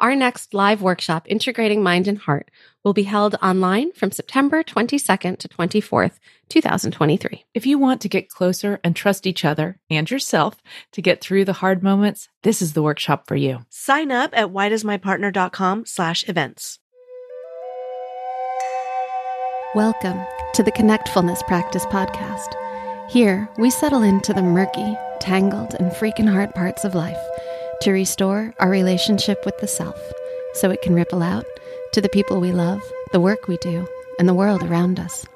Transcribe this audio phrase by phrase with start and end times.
[0.00, 2.52] Our next live workshop, Integrating Mind and Heart,
[2.84, 7.44] will be held online from September 22nd to 24th, 2023.
[7.52, 11.46] If you want to get closer and trust each other and yourself to get through
[11.46, 13.66] the hard moments, this is the workshop for you.
[13.70, 16.78] Sign up at whydoesmypartner.com slash events.
[19.74, 20.24] Welcome
[20.54, 22.54] to the Connectfulness Practice Podcast.
[23.10, 27.18] Here, we settle into the murky, tangled, and freaking hard parts of life
[27.82, 29.98] to restore our relationship with the self
[30.54, 31.44] so it can ripple out
[31.92, 32.82] to the people we love,
[33.12, 33.86] the work we do,
[34.18, 35.26] and the world around us.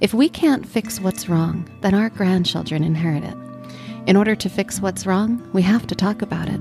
[0.00, 3.36] If we can't fix what's wrong, then our grandchildren inherit it.
[4.06, 6.60] In order to fix what's wrong, we have to talk about it.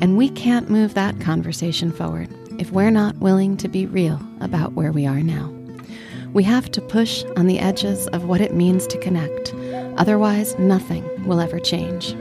[0.00, 4.74] And we can't move that conversation forward if we're not willing to be real about
[4.74, 5.48] where we are now.
[6.32, 9.54] We have to push on the edges of what it means to connect.
[9.96, 12.14] Otherwise, nothing will ever change.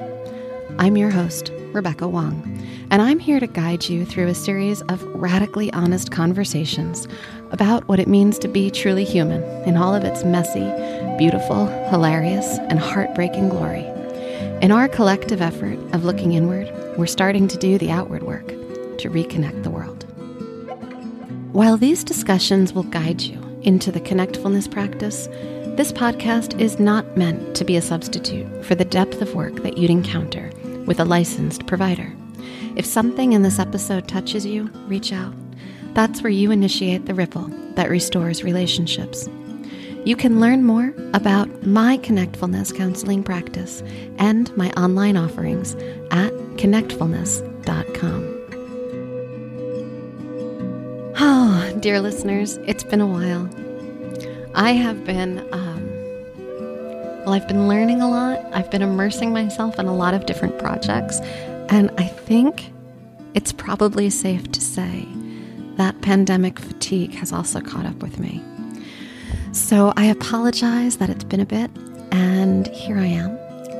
[0.82, 2.42] I'm your host, Rebecca Wong,
[2.90, 7.08] and I'm here to guide you through a series of radically honest conversations
[7.52, 10.68] about what it means to be truly human in all of its messy,
[11.20, 13.86] beautiful, hilarious, and heartbreaking glory.
[14.64, 19.08] In our collective effort of looking inward, we're starting to do the outward work to
[19.08, 20.06] reconnect the world.
[21.54, 25.28] While these discussions will guide you into the connectfulness practice,
[25.78, 29.78] this podcast is not meant to be a substitute for the depth of work that
[29.78, 30.50] you'd encounter
[30.86, 32.14] with a licensed provider.
[32.76, 35.34] If something in this episode touches you, reach out.
[35.94, 39.28] That's where you initiate the ripple that restores relationships.
[40.04, 43.84] You can learn more about my Connectfulness counseling practice
[44.18, 45.76] and my online offerings
[46.10, 48.38] at connectfulness.com.
[51.20, 53.48] Oh, dear listeners, it's been a while.
[54.56, 55.71] I have been um,
[57.26, 58.44] well, I've been learning a lot.
[58.52, 61.20] I've been immersing myself in a lot of different projects.
[61.70, 62.72] And I think
[63.34, 65.08] it's probably safe to say
[65.78, 68.44] that pandemic fatigue has also caught up with me.
[69.54, 71.70] So I apologize that it's been a bit,
[72.12, 73.38] and here I am.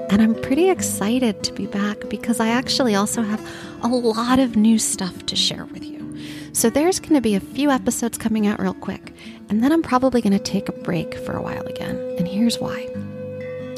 [0.10, 3.42] And I'm pretty excited to be back because I actually also have
[3.82, 6.18] a lot of new stuff to share with you.
[6.54, 9.14] So there's going to be a few episodes coming out real quick,
[9.50, 11.98] and then I'm probably going to take a break for a while again.
[12.18, 12.88] And here's why.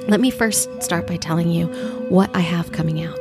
[0.08, 1.68] Let me first start by telling you
[2.10, 3.18] what I have coming out.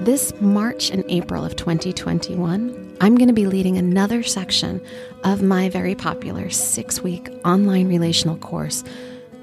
[0.00, 4.80] This March and April of 2021, I'm going to be leading another section
[5.22, 8.84] of my very popular six week online relational course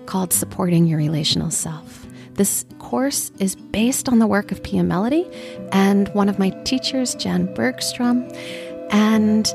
[0.07, 2.07] called Supporting Your Relational Self.
[2.33, 5.31] This course is based on the work of Pia Mellody
[5.71, 8.27] and one of my teachers, Jan Bergstrom.
[8.89, 9.47] And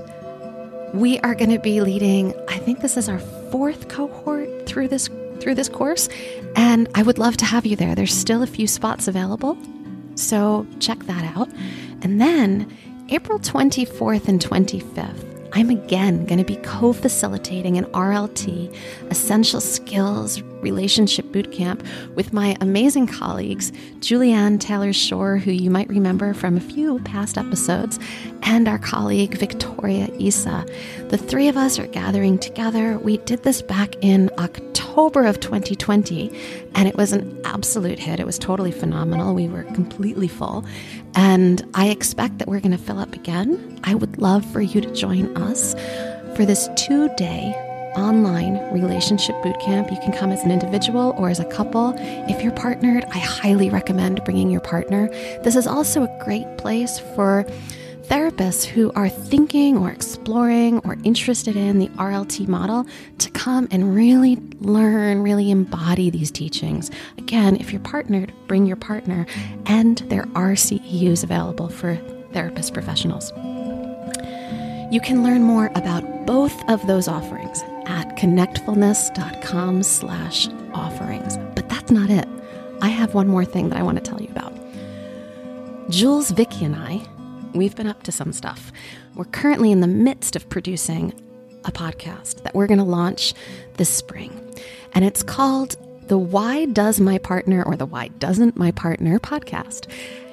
[0.95, 3.19] we are going to be leading, I think this is our
[3.51, 5.09] fourth cohort through this
[5.41, 6.09] through this course,
[6.57, 7.95] and I would love to have you there.
[7.95, 9.57] There's still a few spots available,
[10.15, 11.49] so check that out.
[12.03, 12.75] And then
[13.11, 18.75] April 24th and 25th, I'm again going to be co facilitating an RLT,
[19.11, 23.71] Essential Skills Relationship Bootcamp, with my amazing colleagues,
[24.01, 27.99] Julianne Taylor Shore, who you might remember from a few past episodes,
[28.43, 30.67] and our colleague, Victoria Isa.
[31.09, 32.99] The three of us are gathering together.
[32.99, 36.31] We did this back in October of 2020,
[36.75, 38.21] and it was an absolute hit.
[38.21, 39.35] It was totally phenomenal.
[39.35, 40.65] We were completely full,
[41.15, 43.81] and I expect that we're going to fill up again.
[43.85, 45.75] I would love for you to join us
[46.37, 47.55] for this two day
[47.97, 49.91] online relationship bootcamp.
[49.91, 51.95] You can come as an individual or as a couple.
[51.99, 55.09] If you're partnered, I highly recommend bringing your partner.
[55.43, 57.47] This is also a great place for
[58.09, 62.87] therapists who are thinking or exploring or interested in the RLT model
[63.19, 66.91] to come and really learn, really embody these teachings.
[67.19, 69.27] Again, if you're partnered, bring your partner,
[69.67, 71.97] and there are CEUs available for
[72.33, 73.31] therapist professionals.
[74.91, 81.37] You can learn more about both of those offerings at connectfulness.com slash offerings.
[81.55, 82.29] But that's not it.
[82.81, 84.55] I have one more thing that I want to tell you about.
[85.91, 87.03] Jules, Vicky, and I
[87.55, 88.73] we've been up to some stuff.
[89.15, 91.13] We're currently in the midst of producing
[91.65, 93.35] a podcast that we're going to launch
[93.75, 94.55] this spring.
[94.95, 95.77] And it's called
[96.09, 99.91] the Why Does My Partner or the Why Doesn't My Partner podcast.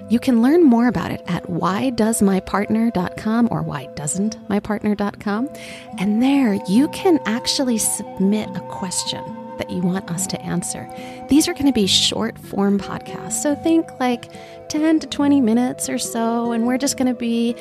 [0.10, 5.50] You can learn more about it at whydoesmypartner.com or whydoesn'tmypartner.com.
[5.98, 9.24] And there you can actually submit a question
[9.58, 10.88] that you want us to answer.
[11.30, 13.42] These are going to be short form podcasts.
[13.42, 14.32] So think like
[14.70, 17.56] 10 to 20 minutes or so, and we're just going to be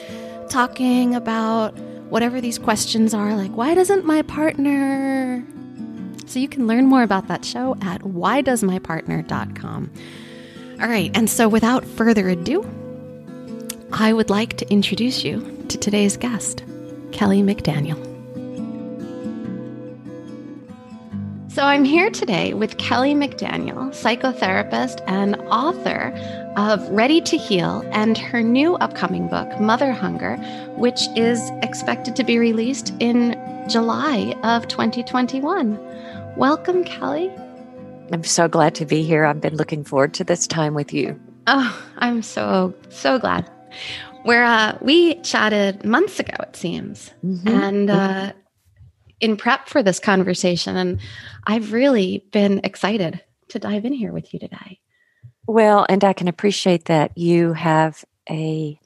[0.50, 1.78] talking about
[2.10, 5.44] whatever these questions are like, why doesn't my partner?
[6.26, 9.90] So you can learn more about that show at whydoesmypartner.com.
[10.80, 12.68] All right, and so without further ado,
[13.92, 16.64] I would like to introduce you to today's guest,
[17.12, 18.02] Kelly McDaniel.
[21.48, 26.12] So, I'm here today with Kelly McDaniel, psychotherapist and author
[26.56, 30.36] of Ready to Heal and her new upcoming book, Mother Hunger,
[30.76, 35.78] which is expected to be released in July of 2021.
[36.36, 37.32] Welcome, Kelly.
[38.12, 39.24] I'm so glad to be here.
[39.24, 41.18] I've been looking forward to this time with you.
[41.46, 43.50] Oh, I'm so, so glad.
[44.22, 47.12] Where uh, we chatted months ago, it seems.
[47.24, 47.48] Mm-hmm.
[47.48, 48.32] And uh,
[49.20, 50.76] in prep for this conversation.
[50.76, 51.00] And
[51.46, 54.80] I've really been excited to dive in here with you today.
[55.46, 58.78] Well, and I can appreciate that you have a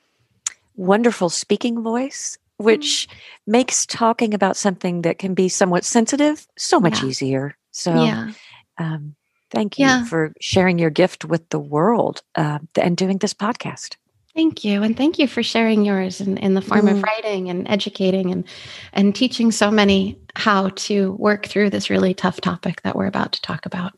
[0.76, 3.53] wonderful speaking voice, which mm-hmm.
[3.53, 7.09] makes talking about something that can be somewhat sensitive so much yeah.
[7.09, 7.56] easier.
[7.71, 8.32] So, yeah.
[8.79, 9.17] Um,
[9.51, 10.05] thank you yeah.
[10.05, 13.97] for sharing your gift with the world uh, and doing this podcast.
[14.35, 14.85] Thank you.
[14.85, 16.93] And thank you for sharing yours in, in the form mm.
[16.93, 18.45] of writing and educating and,
[18.93, 23.33] and teaching so many how to work through this really tough topic that we're about
[23.33, 23.95] to talk about.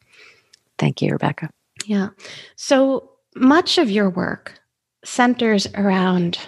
[0.78, 1.50] Thank you, Rebecca.
[1.84, 2.08] Yeah.
[2.56, 4.58] So much of your work
[5.04, 6.38] centers around,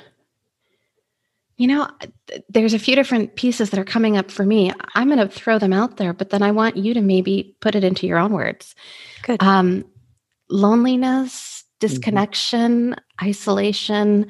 [1.62, 1.88] you know,
[2.48, 4.72] there's a few different pieces that are coming up for me.
[4.94, 7.74] I'm going to throw them out there, but then I want you to maybe put
[7.74, 8.74] it into your own words.
[9.22, 9.42] Good.
[9.42, 9.84] Um,
[10.50, 11.94] loneliness, Mm-hmm.
[11.94, 13.28] disconnection, mm-hmm.
[13.28, 14.26] isolation,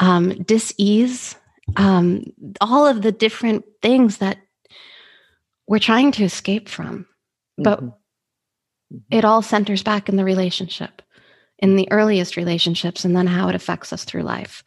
[0.00, 1.36] um, dis-ease,
[1.76, 2.24] um,
[2.60, 4.38] all of the different things that
[5.66, 7.06] we're trying to escape from.
[7.56, 7.88] But mm-hmm.
[7.88, 9.16] mm-hmm.
[9.16, 11.02] it all centers back in the relationship,
[11.58, 14.64] in the earliest relationships, and then how it affects us through life.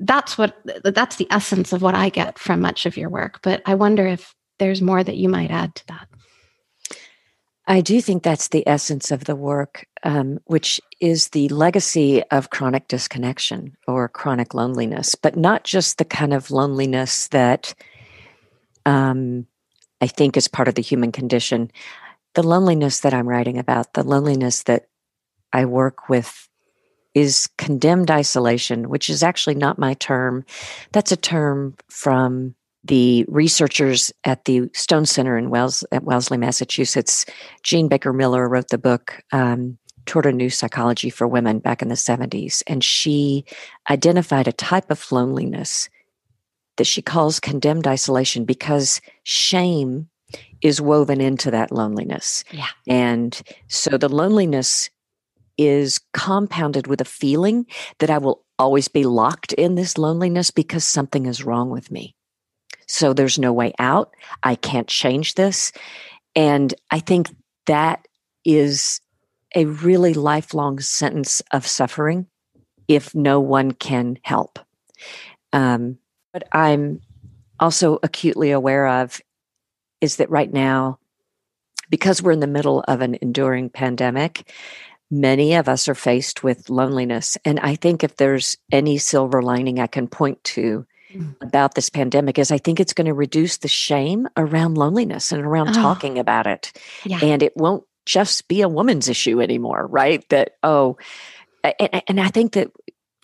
[0.00, 3.40] That's what that's the essence of what I get from much of your work.
[3.42, 6.08] But I wonder if there's more that you might add to that.
[7.70, 12.50] I do think that's the essence of the work, um, which is the legacy of
[12.50, 17.72] chronic disconnection or chronic loneliness, but not just the kind of loneliness that
[18.86, 19.46] um,
[20.00, 21.70] I think is part of the human condition.
[22.34, 24.88] The loneliness that I'm writing about, the loneliness that
[25.52, 26.48] I work with,
[27.14, 30.44] is condemned isolation, which is actually not my term.
[30.92, 32.54] That's a term from
[32.84, 37.26] the researchers at the Stone Center in Wells, at Wellesley, Massachusetts,
[37.62, 39.76] Jean Baker Miller wrote the book um,
[40.06, 42.62] Toward a New Psychology for Women back in the 70s.
[42.66, 43.44] And she
[43.90, 45.90] identified a type of loneliness
[46.76, 50.08] that she calls condemned isolation because shame
[50.62, 52.44] is woven into that loneliness.
[52.50, 52.68] Yeah.
[52.88, 54.88] And so the loneliness
[55.58, 57.66] is compounded with a feeling
[57.98, 62.14] that I will always be locked in this loneliness because something is wrong with me.
[62.86, 64.14] So there's no way out.
[64.42, 65.72] I can't change this.
[66.34, 67.28] And I think
[67.66, 68.06] that
[68.44, 69.00] is
[69.54, 72.26] a really lifelong sentence of suffering
[72.88, 74.58] if no one can help.
[75.52, 75.98] Um,
[76.32, 77.00] but I'm
[77.58, 79.20] also acutely aware of
[80.00, 80.98] is that right now,
[81.90, 84.50] because we're in the middle of an enduring pandemic,
[85.10, 87.36] many of us are faced with loneliness.
[87.44, 91.34] And I think if there's any silver lining I can point to, Mm.
[91.40, 95.42] about this pandemic is I think it's going to reduce the shame around loneliness and
[95.42, 96.72] around oh, talking about it.
[97.04, 97.18] Yeah.
[97.20, 100.26] And it won't just be a woman's issue anymore, right?
[100.28, 100.98] That, oh,
[101.64, 102.70] and, and I think that.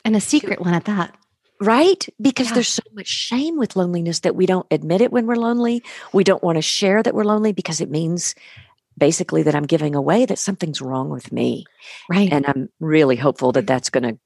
[0.04, 1.16] And a secret one at that.
[1.60, 2.06] Right?
[2.20, 2.54] Because yeah.
[2.54, 5.82] there's so much shame with loneliness that we don't admit it when we're lonely.
[6.12, 8.34] We don't want to share that we're lonely because it means
[8.98, 11.64] basically that I'm giving away that something's wrong with me.
[12.08, 12.32] Right.
[12.32, 14.18] And I'm really hopeful that that's going to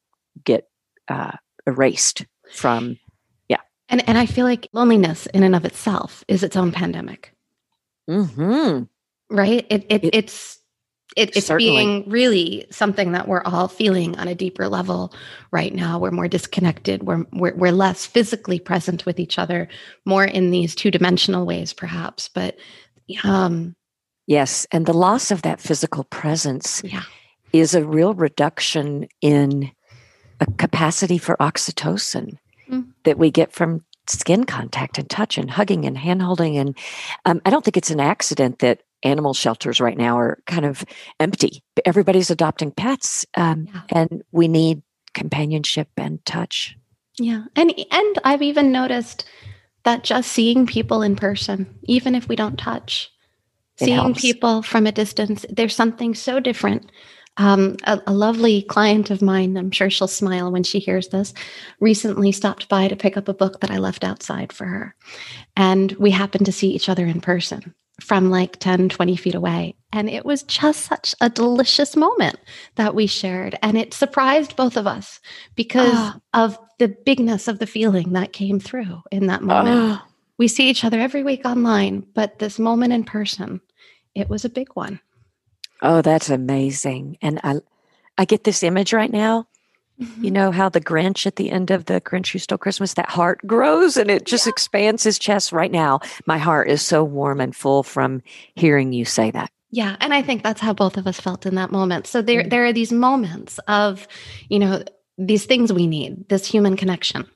[0.44, 0.68] get
[1.08, 1.32] uh,
[1.66, 2.98] erased from
[3.48, 3.60] yeah.
[3.88, 7.34] and and I feel like loneliness in and of itself is its own pandemic.
[8.08, 8.82] Hmm.
[9.28, 9.66] Right.
[9.70, 10.60] It, it, it it's
[11.16, 11.72] it, it's certainly.
[11.72, 15.12] being really something that we're all feeling on a deeper level
[15.50, 15.98] right now.
[15.98, 17.02] We're more disconnected.
[17.02, 19.68] We're, we're, we're less physically present with each other,
[20.04, 22.28] more in these two dimensional ways, perhaps.
[22.28, 22.58] But
[23.24, 23.74] um,
[24.30, 27.02] yes, and the loss of that physical presence yeah.
[27.52, 29.70] is a real reduction in
[30.38, 32.38] a capacity for oxytocin
[32.70, 32.86] mm.
[33.04, 36.56] that we get from skin contact and touch and hugging and hand holding.
[36.56, 36.78] And
[37.26, 40.84] um, I don't think it's an accident that animal shelters right now are kind of
[41.18, 41.62] empty.
[41.84, 43.80] Everybody's adopting pets, um, yeah.
[43.90, 44.82] and we need
[45.12, 46.76] companionship and touch.
[47.18, 49.24] Yeah, and and I've even noticed
[49.84, 53.10] that just seeing people in person, even if we don't touch,
[53.86, 54.20] seeing helps.
[54.20, 56.90] people from a distance, there's something so different
[57.36, 61.32] um, a, a, lovely client of mine, I'm sure she'll smile when she hears this,
[61.80, 64.94] recently stopped by to pick up a book that I left outside for her.
[65.56, 67.74] And we happened to see each other in person.
[68.00, 69.74] from like 10, 20 feet away.
[69.92, 72.38] And it was just such a delicious moment
[72.76, 73.58] that we shared.
[73.62, 75.20] And it surprised both of us
[75.54, 76.14] because oh.
[76.32, 80.00] of the bigness of the feeling that came through in that moment.
[80.00, 80.08] Oh.
[80.38, 83.60] We see each other every week online, but this moment in person,
[84.14, 85.00] it was a big one.
[85.82, 87.18] Oh, that's amazing.
[87.22, 87.60] And I
[88.18, 89.46] I get this image right now.
[90.00, 90.24] Mm-hmm.
[90.24, 93.08] You know how the Grinch at the end of the Grinch Who Stole Christmas, that
[93.08, 94.50] heart grows and it just yeah.
[94.50, 96.00] expands his chest right now.
[96.26, 98.22] My heart is so warm and full from
[98.54, 99.50] hearing you say that.
[99.70, 102.06] Yeah, and I think that's how both of us felt in that moment.
[102.06, 102.48] So there mm-hmm.
[102.48, 104.08] there are these moments of,
[104.48, 104.82] you know,
[105.18, 107.26] these things we need, this human connection.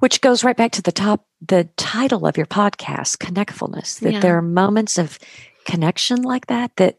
[0.00, 4.20] Which goes right back to the top the title of your podcast, Connectfulness, that yeah.
[4.20, 5.18] there are moments of
[5.64, 6.98] connection like that that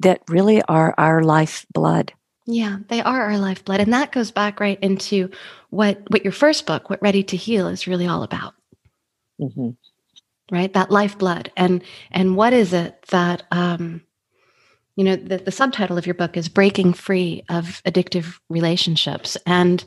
[0.00, 2.12] that really are our life blood.
[2.46, 3.80] Yeah, they are our lifeblood.
[3.80, 5.30] And that goes back right into
[5.70, 8.54] what what your first book, What Ready to Heal, is really all about.
[9.40, 9.70] Mm-hmm.
[10.50, 10.72] Right?
[10.72, 11.52] That lifeblood.
[11.56, 14.02] And and what is it that um
[14.96, 19.36] you know, the, the subtitle of your book is Breaking Free of Addictive Relationships.
[19.46, 19.82] And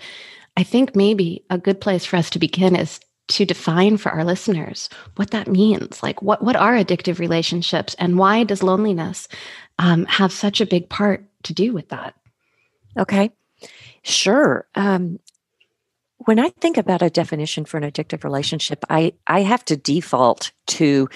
[0.58, 3.00] I think maybe a good place for us to begin is
[3.30, 6.04] to define for our listeners what that means.
[6.04, 9.28] Like, what, what are addictive relationships and why does loneliness
[9.80, 12.16] um, have such a big part to do with that?
[12.98, 13.32] Okay,
[14.04, 14.68] sure.
[14.76, 15.20] Um,
[16.26, 20.52] when I think about a definition for an addictive relationship, I, I have to default
[20.68, 21.10] to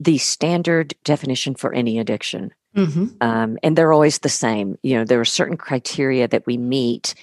[0.00, 2.52] the standard definition for any addiction.
[2.76, 3.06] Mm-hmm.
[3.20, 4.78] Um, and they're always the same.
[4.82, 7.14] You know, there are certain criteria that we meet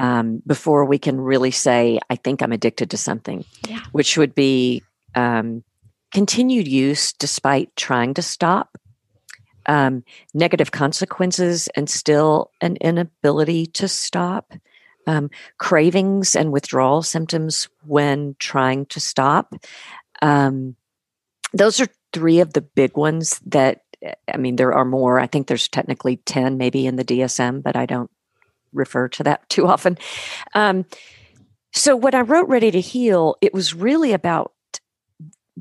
[0.00, 3.82] um, before we can really say, I think I'm addicted to something, yeah.
[3.92, 4.82] which would be
[5.14, 5.62] um,
[6.10, 8.78] continued use despite trying to stop,
[9.66, 10.02] um,
[10.32, 14.54] negative consequences and still an inability to stop,
[15.06, 15.28] um,
[15.58, 19.54] cravings and withdrawal symptoms when trying to stop.
[20.22, 20.76] Um,
[21.52, 23.82] those are three of the big ones that,
[24.32, 25.20] I mean, there are more.
[25.20, 28.10] I think there's technically 10 maybe in the DSM, but I don't
[28.72, 29.98] refer to that too often.
[30.54, 30.84] Um,
[31.72, 34.52] so when I wrote Ready to Heal, it was really about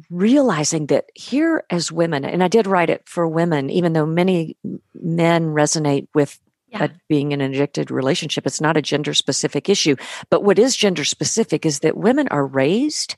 [0.09, 4.57] realizing that here as women, and I did write it for women, even though many
[4.93, 6.39] men resonate with
[6.71, 6.87] yeah.
[7.07, 9.95] being in an addicted relationship, it's not a gender specific issue.
[10.29, 13.15] But what is gender specific is that women are raised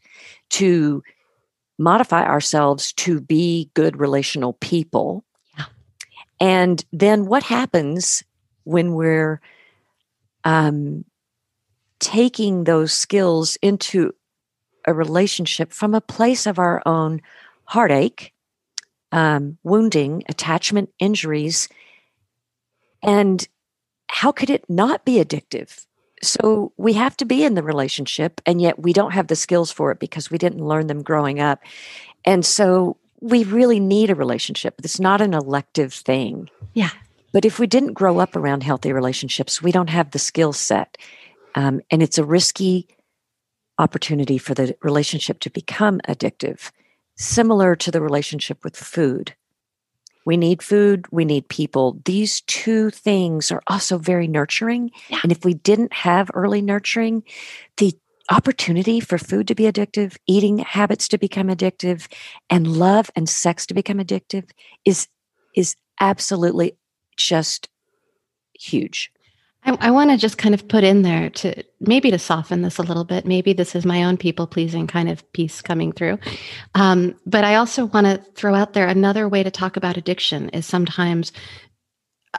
[0.52, 1.04] to
[1.78, 5.24] modify ourselves to be good relational people.
[5.58, 5.66] Yeah.
[6.40, 8.24] And then what happens
[8.64, 9.42] when we're
[10.44, 11.06] um,
[12.00, 14.14] taking those skills into
[14.86, 17.22] a relationship from a place of our own
[17.66, 18.34] heartache,
[19.12, 21.70] um, wounding, attachment, injuries.
[23.04, 23.48] And
[24.08, 25.86] how could it not be addictive?
[26.24, 29.72] So we have to be in the relationship, and yet we don't have the skills
[29.72, 31.62] for it because we didn't learn them growing up.
[32.26, 34.76] And so we really need a relationship.
[34.80, 36.50] It's not an elective thing.
[36.74, 36.92] Yeah.
[37.32, 40.98] But if we didn't grow up around healthy relationships, we don't have the skill set.
[41.56, 42.88] Um, and it's a risky
[43.78, 46.72] opportunity for the relationship to become addictive,
[47.18, 49.34] similar to the relationship with food.
[50.26, 52.00] We need food, we need people.
[52.06, 54.92] These two things are also very nurturing.
[55.10, 55.20] Yeah.
[55.24, 57.24] And if we didn't have early nurturing,
[57.78, 57.98] the
[58.30, 62.08] opportunity for food to be addictive, eating habits to become addictive,
[62.50, 64.50] and love and sex to become addictive
[64.86, 65.08] is
[65.56, 66.78] is absolutely
[67.18, 67.70] just
[68.54, 69.12] huge.
[69.64, 72.78] I, I want to just kind of put in there to maybe to soften this
[72.78, 73.26] a little bit.
[73.26, 76.18] Maybe this is my own people pleasing kind of piece coming through.
[76.76, 80.50] Um, but I also want to throw out there another way to talk about addiction
[80.50, 81.32] is sometimes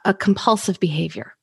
[0.04, 1.34] a compulsive behavior.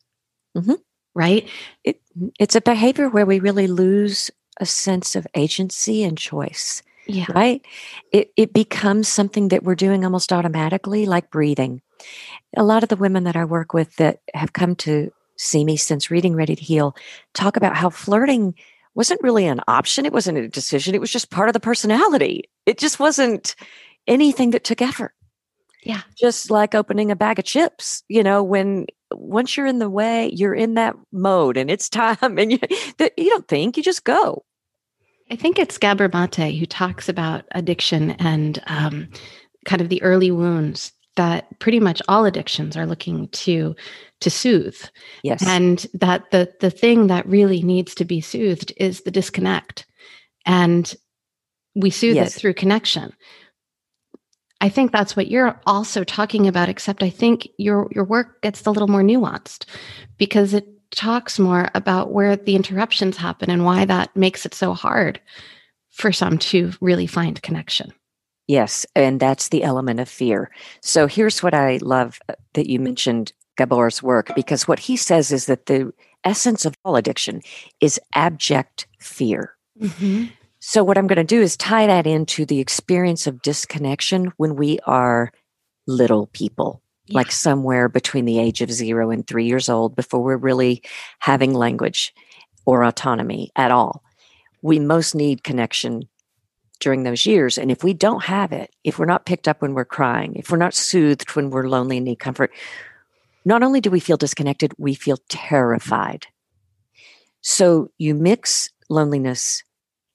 [0.57, 0.73] Mm-hmm.
[1.15, 1.47] Right?
[1.83, 2.01] It,
[2.39, 6.81] it's a behavior where we really lose a sense of agency and choice.
[7.09, 7.25] Yeah.
[7.33, 7.65] Right?
[8.11, 11.81] It, it becomes something that we're doing almost automatically, like breathing.
[12.55, 15.75] A lot of the women that I work with that have come to see me
[15.75, 16.95] since reading Ready to Heal
[17.33, 18.53] talk about how flirting
[18.93, 20.05] wasn't really an option.
[20.05, 20.93] It wasn't a decision.
[20.93, 22.43] It was just part of the personality.
[22.65, 23.55] It just wasn't
[24.07, 25.13] anything that took effort.
[25.83, 26.01] Yeah.
[26.17, 30.29] Just like opening a bag of chips, you know, when once you're in the way,
[30.33, 32.59] you're in that mode and it's time and you,
[33.17, 34.43] you don't think, you just go.
[35.31, 39.09] I think it's Gabor Mate who talks about addiction and um,
[39.65, 43.75] kind of the early wounds that pretty much all addictions are looking to
[44.21, 44.81] to soothe.
[45.23, 45.45] Yes.
[45.45, 49.85] And that the the thing that really needs to be soothed is the disconnect.
[50.45, 50.95] And
[51.75, 52.35] we soothe yes.
[52.35, 53.13] it through connection.
[54.61, 58.65] I think that's what you're also talking about, except I think your your work gets
[58.65, 59.65] a little more nuanced
[60.17, 64.73] because it talks more about where the interruptions happen and why that makes it so
[64.73, 65.19] hard
[65.89, 67.93] for some to really find connection.
[68.47, 70.49] Yes, and that's the element of fear.
[70.81, 75.31] So here's what I love uh, that you mentioned Gabor's work, because what he says
[75.31, 75.93] is that the
[76.23, 77.41] essence of all addiction
[77.79, 79.55] is abject fear.
[79.79, 80.25] Mm-hmm.
[80.59, 84.55] So, what I'm going to do is tie that into the experience of disconnection when
[84.55, 85.31] we are
[85.87, 87.17] little people, yeah.
[87.17, 90.81] like somewhere between the age of zero and three years old, before we're really
[91.19, 92.13] having language
[92.65, 94.03] or autonomy at all.
[94.61, 96.07] We most need connection
[96.79, 97.57] during those years.
[97.57, 100.51] And if we don't have it, if we're not picked up when we're crying, if
[100.51, 102.51] we're not soothed when we're lonely and need comfort,
[103.45, 106.27] not only do we feel disconnected, we feel terrified.
[107.41, 109.63] So you mix loneliness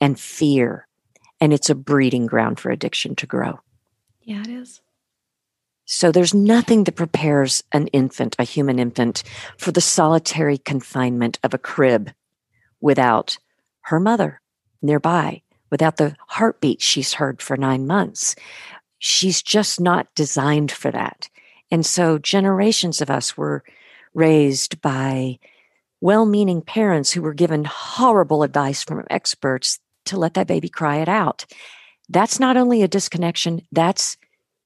[0.00, 0.86] and fear,
[1.40, 3.60] and it's a breeding ground for addiction to grow.
[4.22, 4.80] Yeah, it is.
[5.86, 9.22] So there's nothing that prepares an infant, a human infant,
[9.58, 12.10] for the solitary confinement of a crib
[12.80, 13.38] without
[13.82, 14.40] her mother
[14.80, 18.34] nearby, without the heartbeat she's heard for nine months.
[18.98, 21.28] She's just not designed for that.
[21.70, 23.62] And so generations of us were
[24.14, 25.38] raised by
[26.00, 30.96] well meaning parents who were given horrible advice from experts to let that baby cry
[30.96, 31.44] it out.
[32.08, 34.16] That's not only a disconnection, that's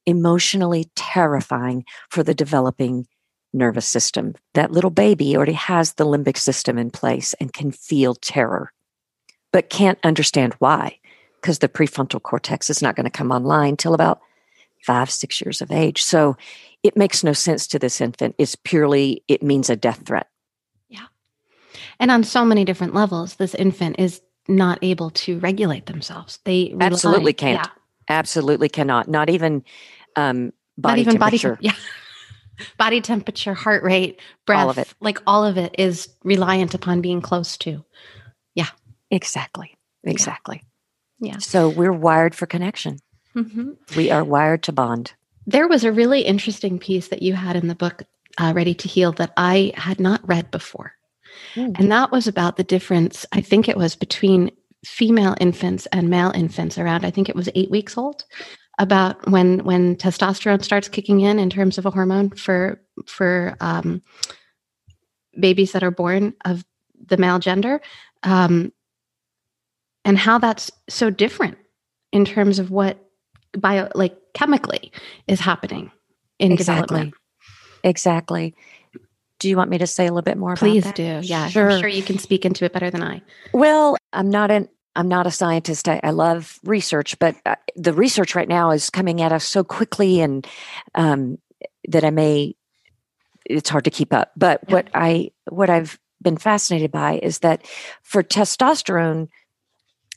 [0.08, 3.06] emotionally terrifying for the developing
[3.52, 4.34] nervous system.
[4.54, 8.72] That little baby already has the limbic system in place and can feel terror,
[9.52, 10.98] but can't understand why,
[11.40, 14.20] because the prefrontal cortex is not going to come online till about
[14.86, 16.02] five, six years of age.
[16.02, 16.36] So
[16.82, 18.34] it makes no sense to this infant.
[18.38, 20.28] It's purely, it means a death threat.
[20.88, 21.06] Yeah.
[22.00, 26.38] And on so many different levels, this infant is not able to regulate themselves.
[26.44, 27.60] They rely, absolutely can't.
[27.62, 27.72] Yeah.
[28.10, 29.08] Absolutely cannot.
[29.08, 29.62] Not even
[30.18, 31.54] um, body not even temperature.
[31.54, 31.75] Body, yeah.
[32.78, 34.92] body temperature, heart rate, breath, all of it.
[35.00, 37.84] like all of it is reliant upon being close to.
[38.54, 38.68] Yeah.
[39.10, 39.76] Exactly.
[40.04, 40.62] Exactly.
[41.20, 41.32] Yeah.
[41.32, 41.38] yeah.
[41.38, 42.98] So we're wired for connection.
[43.34, 43.72] Mm-hmm.
[43.96, 45.12] We are wired to bond.
[45.46, 48.02] There was a really interesting piece that you had in the book,
[48.38, 50.92] uh, Ready to Heal, that I had not read before.
[51.54, 51.78] Mm.
[51.78, 54.50] And that was about the difference, I think it was between
[54.84, 58.25] female infants and male infants around, I think it was eight weeks old
[58.78, 64.02] about when when testosterone starts kicking in in terms of a hormone for for um,
[65.38, 66.64] babies that are born of
[67.06, 67.80] the male gender
[68.22, 68.72] um,
[70.04, 71.58] and how that's so different
[72.12, 72.98] in terms of what
[73.58, 74.92] bio like chemically
[75.26, 75.90] is happening
[76.38, 76.86] in exactly.
[76.86, 77.14] development.
[77.84, 78.54] Exactly.
[79.38, 81.20] Do you want me to say a little bit more Please do.
[81.22, 81.48] Yeah.
[81.48, 81.70] Sure.
[81.70, 83.22] I'm sure you can speak into it better than I.
[83.52, 85.88] Well, I'm not an I'm not a scientist.
[85.88, 89.62] I, I love research, but uh, the research right now is coming at us so
[89.62, 90.44] quickly and
[90.96, 91.38] um,
[91.88, 92.56] that I may
[93.46, 94.32] it's hard to keep up.
[94.37, 94.74] But yeah.
[94.74, 97.64] what I what I've been fascinated by is that
[98.02, 99.28] for testosterone,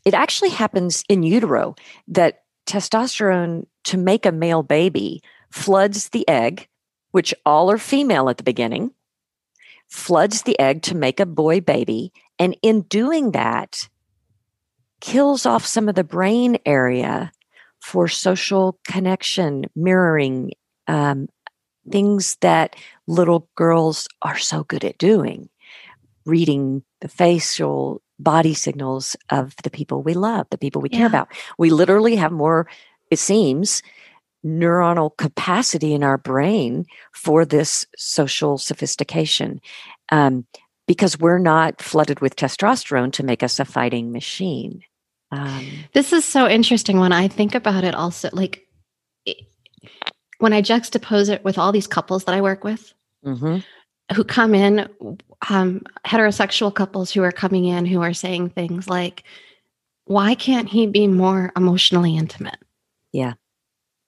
[0.04, 1.76] it actually happens in utero
[2.08, 6.68] that testosterone to make a male baby floods the egg,
[7.12, 8.92] which all are female at the beginning,
[9.88, 12.12] floods the egg to make a boy baby.
[12.40, 13.88] And in doing that,
[15.02, 17.32] kills off some of the brain area
[17.82, 20.52] for social connection, mirroring,
[20.88, 21.28] um,
[21.92, 22.76] things that
[23.08, 25.50] little girls are so good at doing,
[26.26, 31.00] reading the facial body signals of the people we love, the people we yeah.
[31.00, 31.28] care about.
[31.58, 32.68] We literally have more,
[33.10, 33.82] it seems,
[34.46, 39.60] neuronal capacity in our brain for this social sophistication
[40.12, 40.46] um,
[40.88, 44.84] because we're not flooded with testosterone to make us a fighting machine.
[45.32, 48.68] Um, this is so interesting when I think about it, also, like
[50.40, 52.94] when I juxtapose it with all these couples that I work with.
[53.26, 53.60] Mm-hmm
[54.14, 54.90] who come in,
[55.50, 59.24] um, heterosexual couples who are coming in who are saying things like,
[60.06, 62.58] why can't he be more emotionally intimate?
[63.12, 63.34] Yeah.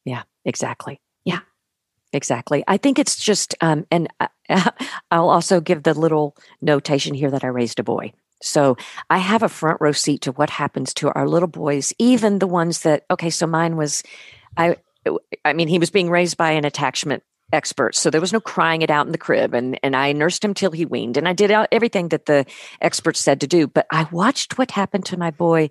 [0.05, 0.99] Yeah, exactly.
[1.23, 1.39] Yeah.
[2.11, 2.63] Exactly.
[2.67, 4.27] I think it's just, um, and uh,
[5.11, 8.13] I'll also give the little notation here that I raised a boy.
[8.43, 8.77] So
[9.09, 12.47] I have a front row seat to what happens to our little boys, even the
[12.47, 14.03] ones that, okay, so mine was,
[14.57, 14.75] I,
[15.45, 17.95] I mean, he was being raised by an attachment expert.
[17.95, 19.53] So there was no crying it out in the crib.
[19.53, 21.17] And, and I nursed him till he weaned.
[21.17, 22.45] And I did everything that the
[22.81, 23.67] experts said to do.
[23.67, 25.69] But I watched what happened to my boy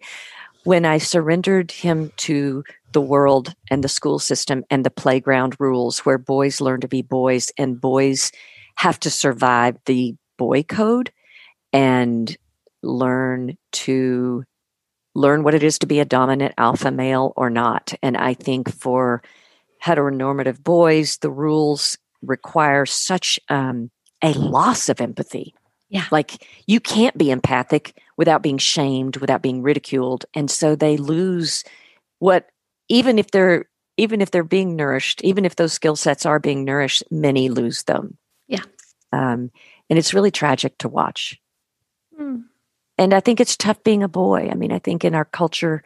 [0.64, 6.00] when I surrendered him to the world and the school system and the playground rules
[6.00, 8.32] where boys learn to be boys and boys
[8.76, 11.10] have to survive the boy code
[11.72, 12.36] and
[12.82, 14.44] learn to
[15.14, 17.94] learn what it is to be a dominant alpha male or not.
[18.02, 19.22] And I think for
[19.82, 23.90] heteronormative boys, the rules require such um,
[24.22, 25.54] a loss of empathy.
[25.88, 26.06] Yeah.
[26.10, 30.24] Like you can't be empathic without being shamed, without being ridiculed.
[30.34, 31.64] And so they lose
[32.18, 32.48] what
[32.88, 33.66] even if they're
[33.98, 37.82] even if they're being nourished, even if those skill sets are being nourished, many lose
[37.82, 38.16] them.
[38.48, 38.62] Yeah.
[39.12, 39.50] Um,
[39.90, 41.38] and it's really tragic to watch.
[42.18, 42.44] Mm.
[42.98, 44.48] And I think it's tough being a boy.
[44.50, 45.82] I mean, I think in our culture,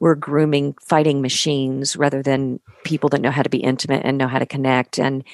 [0.00, 4.28] we're grooming fighting machines rather than people that know how to be intimate and know
[4.28, 4.98] how to connect.
[4.98, 5.24] And,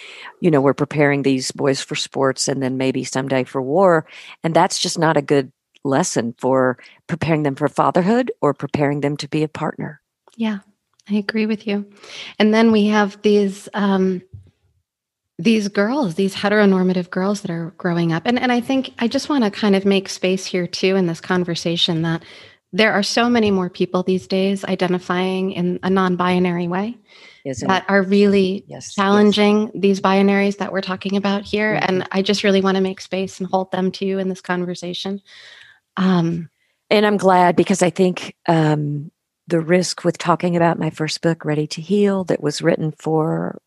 [0.40, 4.06] you know, we're preparing these boys for sports and then maybe someday for war.
[4.42, 5.52] And that's just not a good
[5.84, 10.00] lesson for preparing them for fatherhood or preparing them to be a partner.
[10.36, 10.60] Yeah,
[11.08, 11.86] I agree with you.
[12.38, 14.22] And then we have these um,
[15.38, 18.22] these girls, these heteronormative girls that are growing up.
[18.26, 21.06] And and I think I just want to kind of make space here too in
[21.06, 22.22] this conversation that
[22.72, 26.98] there are so many more people these days identifying in a non-binary way
[27.44, 27.90] Isn't that it?
[27.90, 28.94] are really Yes, yes.
[28.94, 31.74] challenging these binaries that we're talking about here.
[31.76, 31.84] Mhm.
[31.88, 35.20] And I just really want to make space and hold them too in this conversation.
[35.96, 36.48] Um,
[36.90, 39.10] And I'm glad because I think um,
[39.48, 43.60] the risk with talking about my first book, Ready to Heal, that was written for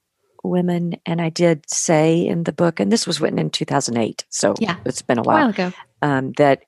[0.48, 4.56] women, and I did say in the book, and this was written in 2008, so
[4.60, 4.78] Yeah.
[4.86, 5.74] it's been a a while while, ago.
[6.02, 6.64] um, that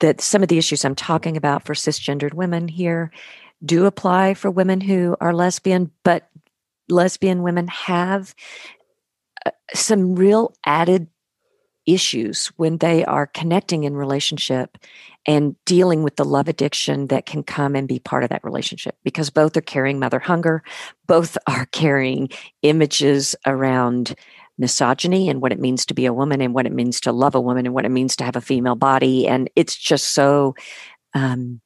[0.00, 3.10] that some of the issues I'm talking about for cisgendered women here
[3.64, 6.28] do apply for women who are lesbian, but
[6.88, 8.34] lesbian women have
[9.44, 11.08] uh, some real added
[11.88, 14.76] issues when they are connecting in relationship
[15.26, 18.96] and dealing with the love addiction that can come and be part of that relationship
[19.04, 20.62] because both are carrying mother hunger.
[21.06, 22.28] Both are carrying
[22.62, 24.14] images around
[24.58, 27.34] misogyny and what it means to be a woman and what it means to love
[27.34, 29.26] a woman and what it means to have a female body.
[29.26, 30.54] And it's just so
[31.14, 31.60] um,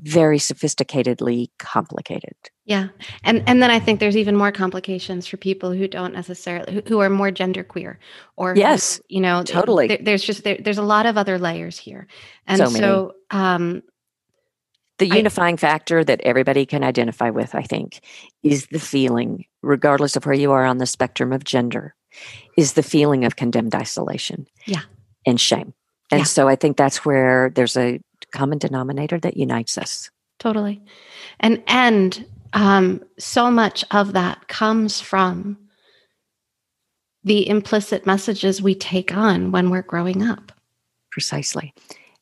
[0.00, 2.34] very sophisticatedly complicated
[2.66, 2.88] Yeah.
[3.24, 6.82] And and then I think there's even more complications for people who don't necessarily who,
[6.86, 7.96] who are more genderqueer
[8.36, 9.88] or who, Yes, you know, totally.
[9.88, 12.06] there- there's just there, there's a lot of other layers here.
[12.46, 13.82] And So so, um
[14.98, 18.00] the I- unifying factor that everybody can identify with, I think,
[18.42, 21.94] is the feeling, regardless of where you are on the spectrum of gender,
[22.56, 24.46] is the feeling of condemned isolation.
[24.66, 24.82] Yeah.
[25.26, 25.74] And shame.
[26.10, 26.24] And Yeah.
[26.24, 28.00] so I think that's where there's a
[28.32, 30.10] common denominator that unites us.
[30.38, 30.80] totally.
[31.40, 35.58] And and um so much of that comes from
[37.24, 40.52] the implicit messages we take on when we're growing up.
[41.10, 41.74] Precisely.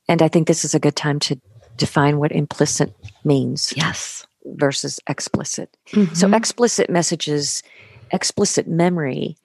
[0.09, 1.39] And I think this is a good time to
[1.77, 4.27] define what implicit means Yes.
[4.45, 5.77] versus explicit.
[6.13, 6.35] So, Mhm.
[6.35, 7.63] explicit messages,
[8.11, 9.37] explicit memory,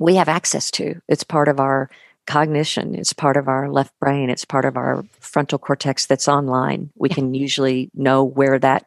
[0.00, 1.00] we have access to.
[1.08, 1.90] It's part of our
[2.26, 6.90] cognition, it's part of our left brain, it's part of our frontal cortex that's online.
[6.96, 7.14] We Yeah.
[7.16, 8.86] can usually know where that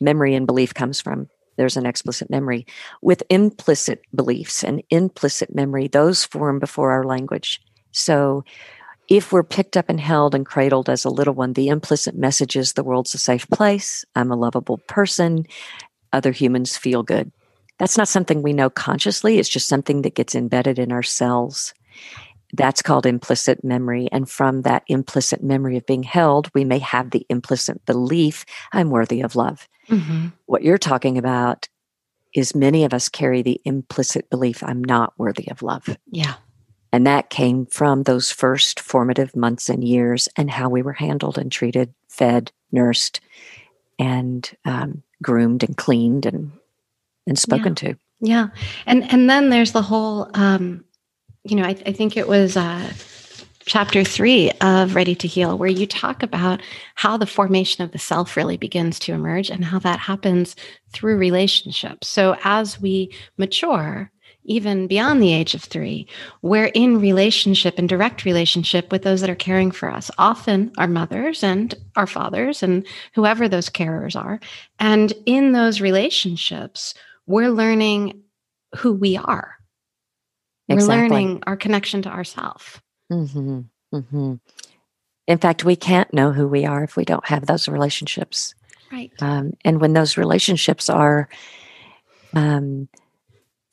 [0.00, 1.28] memory and belief comes from.
[1.56, 2.66] There's an explicit memory.
[3.02, 7.60] With implicit beliefs and implicit memory, those form before our language.
[7.92, 8.44] So,
[9.08, 12.56] if we're picked up and held and cradled as a little one, the implicit message
[12.56, 14.04] is the world's a safe place.
[14.16, 15.44] I'm a lovable person.
[16.12, 17.30] Other humans feel good.
[17.78, 19.38] That's not something we know consciously.
[19.38, 21.74] It's just something that gets embedded in our cells.
[22.52, 24.08] That's called implicit memory.
[24.12, 28.90] And from that implicit memory of being held, we may have the implicit belief I'm
[28.90, 29.68] worthy of love.
[29.88, 30.32] Mhm.
[30.46, 31.68] What you're talking about
[32.34, 35.96] is many of us carry the implicit belief I'm not worthy of love.
[36.10, 36.34] Yeah.
[36.92, 41.38] And that came from those first formative months and years and how we were handled
[41.38, 43.20] and treated, fed, nursed,
[43.98, 46.52] and um, groomed and cleaned and,
[47.26, 47.94] and spoken to.
[48.20, 48.48] Yeah,
[48.86, 50.84] and and then there's the whole, um,
[51.44, 52.92] you know, I, I think it was uh,
[53.60, 56.62] chapter three of Ready to Heal, where you talk about
[56.94, 60.54] how the formation of the self really begins to emerge and how that happens
[60.92, 62.08] through relationships.
[62.08, 64.10] So as we mature,
[64.44, 66.08] even beyond the age of three,
[66.42, 70.88] we're in relationship and direct relationship with those that are caring for us, often our
[70.88, 74.40] mothers and our fathers and whoever those carers are.
[74.80, 76.94] And in those relationships,
[77.26, 78.22] we're learning
[78.76, 79.56] who we are.
[80.68, 82.82] We're learning our connection to ourself.
[83.10, 83.60] hmm
[83.92, 84.34] hmm
[85.26, 88.54] In fact, we can't know who we are if we don't have those relationships.
[88.90, 89.12] Right.
[89.20, 91.28] Um, and when those relationships are
[92.34, 92.88] um,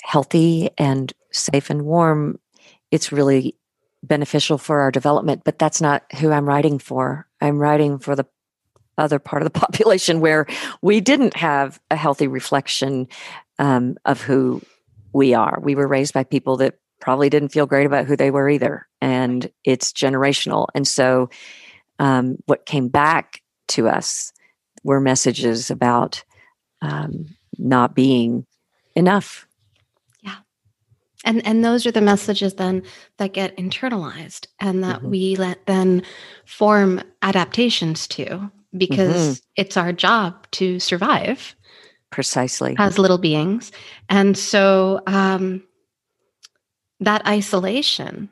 [0.04, 2.39] healthy and safe and warm,
[2.91, 3.56] it's really
[4.04, 5.43] beneficial for our development.
[5.43, 7.28] But that's not who I'm writing for.
[7.41, 8.25] I'm writing for the
[8.97, 10.45] other part of the population where
[10.82, 13.08] we didn't have a healthy reflection
[13.58, 14.62] um, of who
[15.13, 15.60] we are.
[15.62, 18.88] We were raised by people that probably didn't feel great about who they were either.
[19.02, 20.68] And it's generational.
[20.76, 21.30] And so
[22.00, 24.32] um, what came back to us
[24.84, 26.24] were messages about
[26.82, 28.46] um, not being
[28.96, 29.46] enough.
[30.22, 30.38] Yeah.
[31.26, 32.84] And and those are the messages then
[33.18, 35.10] that get internalized and that Mhm.
[35.10, 36.04] we let then
[36.46, 41.56] form adaptations to because it's our job to survive
[42.12, 42.76] Precisely.
[42.78, 43.72] as little beings.
[44.10, 45.64] And so um,
[47.00, 48.30] that isolation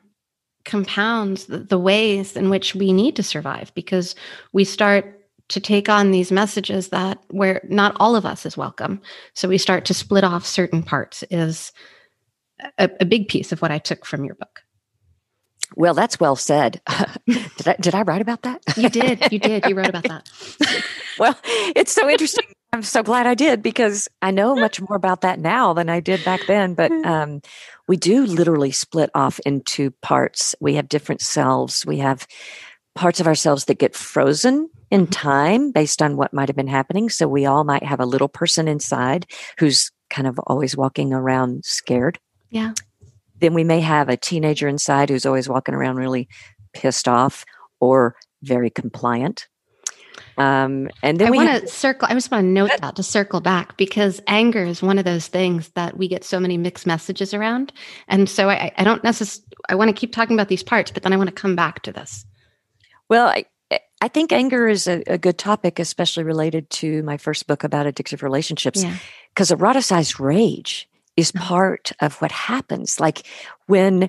[0.64, 4.14] compounds the, ways in which we need to survive because
[4.52, 9.00] we start to take on these messages that where not all of us is welcome.
[9.34, 11.72] So we start to split off certain parts is
[12.76, 14.60] a, a big piece of what I took from your book.
[15.74, 16.80] Well, that's well said.
[17.26, 18.62] did I did I write about that?
[18.76, 19.32] You did.
[19.32, 19.64] You did.
[19.66, 20.28] You wrote about that.
[21.18, 22.44] well, it's so interesting.
[22.72, 26.00] I'm so glad I did because I know much more about that now than I
[26.00, 26.74] did back then.
[26.74, 27.40] But um,
[27.86, 30.54] we do literally split off into parts.
[30.60, 31.86] We have different selves.
[31.86, 32.26] We have
[32.94, 37.08] parts of ourselves that get frozen in time based on what might have been happening.
[37.08, 39.26] So we all might have a little person inside
[39.58, 42.18] who's kind of always walking around scared.
[42.50, 42.72] Yeah.
[43.40, 46.28] Then we may have a teenager inside who's always walking around really
[46.74, 47.44] pissed off
[47.80, 49.48] or very compliant.
[50.38, 52.08] Um, and then I want to circle.
[52.10, 55.26] I just want to note that to circle back because anger is one of those
[55.26, 57.72] things that we get so many mixed messages around,
[58.08, 59.44] and so I, I don't necessarily.
[59.68, 61.82] I want to keep talking about these parts, but then I want to come back
[61.82, 62.24] to this.
[63.08, 63.44] well, I,
[64.00, 67.86] I think anger is a, a good topic, especially related to my first book about
[67.86, 68.94] addictive relationships, Yeah.
[69.34, 71.44] because eroticized rage is Uh-huh.
[71.48, 73.00] part of what happens.
[73.00, 73.26] Like
[73.66, 74.08] when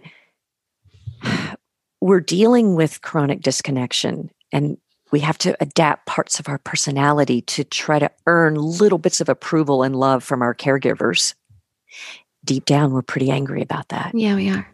[2.02, 4.78] we're dealing with chronic disconnection and
[5.12, 9.30] we have to adapt parts of our personality to try to earn little bits of
[9.30, 11.34] approval and love from our caregivers.
[12.46, 14.12] Deep down, we're pretty angry about that.
[14.14, 14.68] Yeah, we are.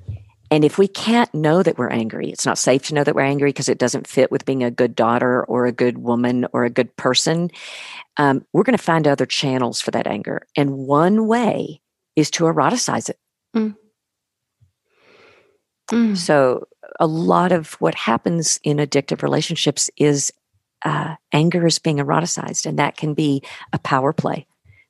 [0.51, 3.21] And if we can't know that we're angry, it's not safe to know that we're
[3.21, 6.63] angry because it doesn't fit with being a good daughter or a good woman or
[6.63, 7.49] a good person.
[8.17, 10.45] Um, we're going to find other channels for that anger.
[10.55, 11.81] And one way
[12.15, 13.17] is to eroticize it.
[15.91, 16.17] Mm.
[16.17, 16.67] So,
[16.99, 20.31] a lot of what happens in addictive relationships is
[20.83, 23.41] uh, anger is being eroticized, and that can be
[23.73, 24.45] a power play.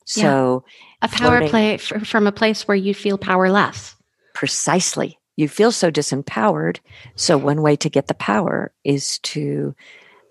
[0.06, 0.64] So,
[1.02, 1.50] A power flirting.
[1.50, 3.96] play f- from a place where you feel powerless.
[4.34, 6.80] precisely, you feel so disempowered.
[7.16, 9.74] So, one way to get the power is to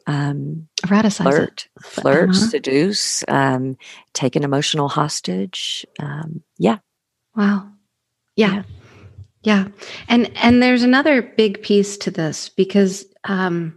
[0.06, 1.22] um, Eroticize it.
[1.22, 2.40] flirt, flirt, Uh-huh.
[2.40, 3.76] seduce, um,
[4.12, 5.87] take an emotional hostage.
[5.98, 6.78] Um, yeah,
[7.34, 7.70] Wow.
[8.37, 8.52] Yeah.
[8.56, 8.62] Yeah.
[10.09, 13.76] And and there's another big piece to this because um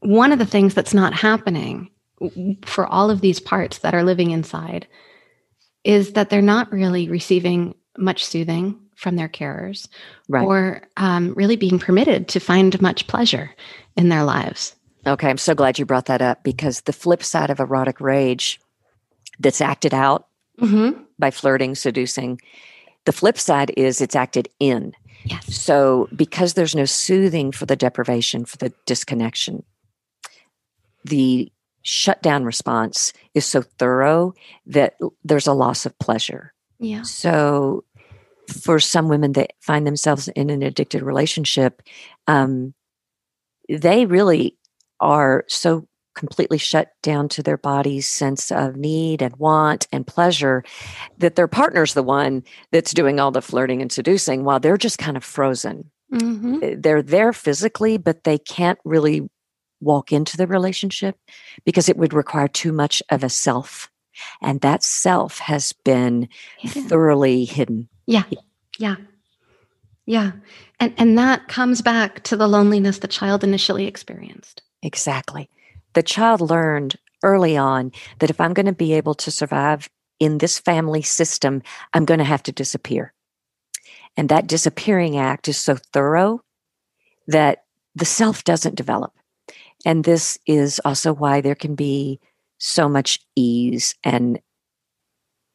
[0.00, 1.90] one of the things that's not happening
[2.64, 4.86] for all of these parts that are living inside
[5.84, 9.88] is that they're not really receiving much soothing from their carers
[10.28, 10.44] right.
[10.44, 13.50] or um, really being permitted to find much pleasure
[13.96, 14.74] in their lives.
[15.06, 18.60] Okay, I'm so glad you brought that up because the flip side of erotic rage
[19.38, 20.26] that's acted out
[20.60, 21.02] Mm-hmm.
[21.18, 22.40] By flirting, seducing,
[23.04, 24.92] the flip side is it's acted in.
[25.24, 25.56] Yes.
[25.56, 29.64] So, because there's no soothing for the deprivation, for the disconnection,
[31.04, 31.50] the
[31.82, 34.34] shutdown response is so thorough
[34.66, 36.52] that there's a loss of pleasure.
[36.78, 37.02] Yeah.
[37.02, 37.84] So,
[38.48, 41.82] for some women that find themselves in an addicted relationship,
[42.26, 42.74] um,
[43.68, 44.56] they really
[45.00, 50.64] are so completely shut down to their body's sense of need and want and pleasure
[51.18, 54.98] that their partner's the one that's doing all the flirting and seducing while they're just
[54.98, 55.90] kind of frozen.
[56.12, 56.80] Mm-hmm.
[56.80, 59.28] They're there physically, but they can't really
[59.80, 61.16] walk into the relationship
[61.64, 63.90] because it would require too much of a self.
[64.40, 66.28] And that self has been
[66.66, 67.88] thoroughly hidden.
[68.06, 68.24] Yeah.
[68.78, 68.96] Yeah.
[70.06, 70.32] Yeah.
[70.80, 74.62] And and that comes back to the loneliness the child initially experienced.
[74.82, 75.50] Exactly.
[75.96, 79.88] The child learned early on that if I'm going to be able to survive
[80.20, 81.62] in this family system,
[81.94, 83.14] I'm going to have to disappear.
[84.14, 86.40] And that disappearing act is so thorough
[87.28, 89.14] that the self doesn't develop.
[89.86, 92.20] And this is also why there can be
[92.58, 94.38] so much ease and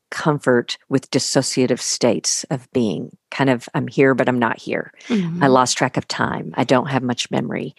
[0.09, 4.91] comfort with dissociative states of being kind of, I'm here, but I'm not here.
[5.07, 5.43] I mm-hmm.
[5.43, 6.51] lost track of time.
[6.55, 7.75] I don't have much memory.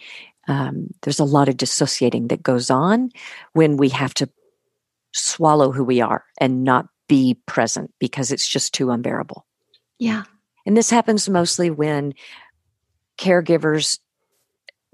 [0.47, 3.11] Um, there's a lot of dissociating that goes on
[3.53, 4.29] when we have to
[5.13, 9.45] swallow who we are and not be present because it's just too unbearable.
[9.99, 10.23] Yeah.
[10.65, 12.13] And this happens mostly when
[13.17, 13.99] caregivers,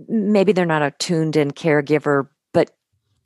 [0.07, 2.71] maybe they're not a tuned in caregiver, but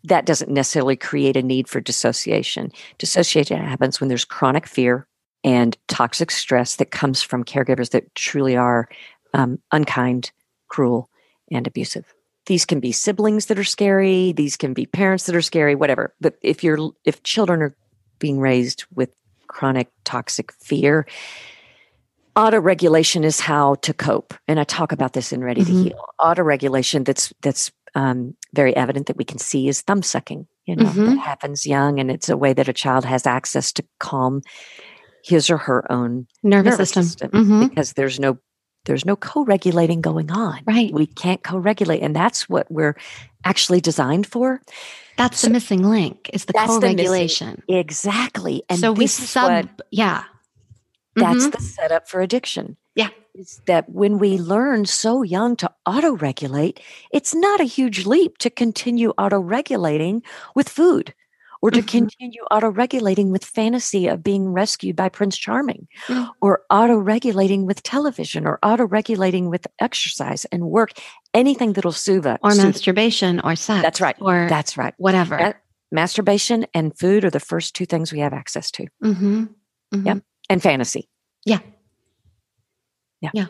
[0.04, 2.72] that doesn't necessarily create a need for dissociation.
[2.98, 5.08] Dissociation happens when there's chronic fear
[5.44, 8.88] and toxic stress that comes from caregivers that truly are
[9.34, 10.32] um, unkind,
[10.68, 11.10] cruel,
[11.54, 12.14] and abusive.
[12.46, 14.34] These can be siblings that are scary.
[14.34, 15.76] These can be parents that are scary.
[15.76, 16.14] Whatever.
[16.20, 17.76] But if you're if children are
[18.20, 19.10] being raised with
[19.48, 21.06] chronic toxic fear,
[22.36, 24.34] autoregulation is how to cope.
[24.48, 25.66] And I talk about this in Ready Mhm.
[25.68, 26.06] to Heal.
[26.20, 30.48] Autoregulation that's that's um, very evident that we can see is thumb sucking.
[30.66, 31.06] You know, Mhm.
[31.06, 34.42] that happens young, and it's a way that a child has access to calm
[35.24, 37.04] his or her own Nervous, nervous system.
[37.04, 37.70] system, Mhm.
[37.70, 38.40] because there's no
[38.86, 40.62] there's no co-regulating going on.
[40.66, 40.92] Right.
[40.94, 42.96] We can't co-regulate, and that's what we're
[43.46, 44.62] actually designed for.
[45.18, 47.64] That's So- the missing link is the That's the missing- co-regulation.
[47.68, 50.24] Exactly, and so we sub what yeah.
[51.16, 51.52] that's Mhm.
[51.52, 52.78] the setup for addiction.
[52.96, 53.10] Yeah.
[53.36, 56.80] Is that when we learn so young to auto regulate,
[57.12, 60.22] it's not a huge leap to continue auto regulating
[60.56, 61.14] with food
[61.64, 61.88] or to Mhm.
[61.88, 66.30] continue auto regulating with fantasy of being rescued by Prince Charming Mm.
[66.42, 70.92] or auto regulating with television or auto regulating with exercise and work,
[71.34, 72.38] anything that'll soothe us.
[72.44, 73.82] or soothe- masturbation or sex.
[73.82, 74.16] That's right.
[74.20, 74.94] Or That's right.
[74.98, 75.38] whatever.
[75.38, 79.44] That- masturbation and food are the first two things we have access to, mm-hmm.
[79.94, 80.06] Mm-hmm.
[80.08, 80.18] Yep.
[80.50, 81.08] and fantasy.
[81.46, 81.60] Yeah.
[83.22, 83.30] Yeah.
[83.34, 83.46] Yeah.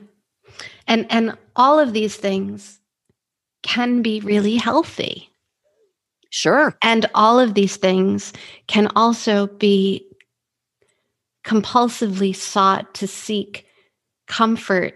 [0.88, 2.80] And and all of these things
[3.64, 5.30] can be really healthy.
[6.34, 6.76] Sure.
[6.82, 8.34] And all of these things
[8.66, 10.04] can also be
[11.46, 13.68] compulsively sought to seek
[14.26, 14.96] comfort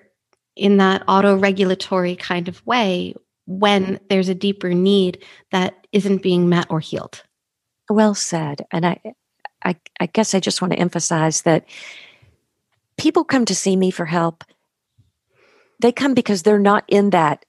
[0.56, 3.14] in that auto-regulatory kind of way
[3.46, 7.24] when there's a deeper need that isn't being met or healed.
[7.88, 8.66] Well said.
[8.72, 9.00] And I,
[9.64, 11.68] I, I guess I just want to emphasize that
[12.98, 14.44] people come to see me for help.
[15.82, 17.46] They come because they're not in that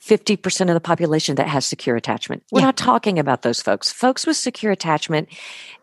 [0.00, 2.42] 50% of the population that has secure attachment.
[2.50, 2.66] We're Yeah.
[2.66, 3.90] not talking about those folks.
[3.90, 5.28] Folks with secure attachment,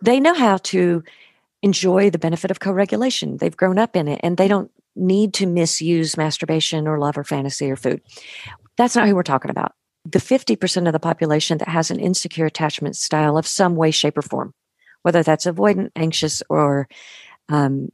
[0.02, 1.04] they know how to
[1.62, 3.38] enjoy the benefit of co regulation.
[3.38, 7.24] They've grown up in it and they don't need to misuse masturbation or love or
[7.24, 8.02] fantasy or food.
[8.78, 9.74] That's not who we're talking about.
[10.06, 14.18] The 50% of the population that has an insecure attachment style of some way, shape,
[14.18, 14.54] or form,
[15.02, 16.88] whether that's avoidant, anxious, or
[17.50, 17.90] um,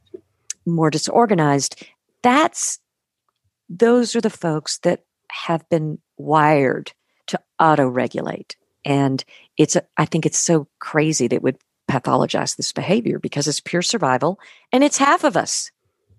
[0.66, 1.84] more disorganized,
[2.22, 2.80] that's
[3.70, 6.92] those are the folks that have been wired
[7.28, 8.56] to auto regulate.
[8.86, 9.24] And
[9.58, 11.58] it's, a, I think it's so crazy that it would
[11.90, 14.40] pathologize this behavior because it's pure survival
[14.72, 15.72] and it's half of us,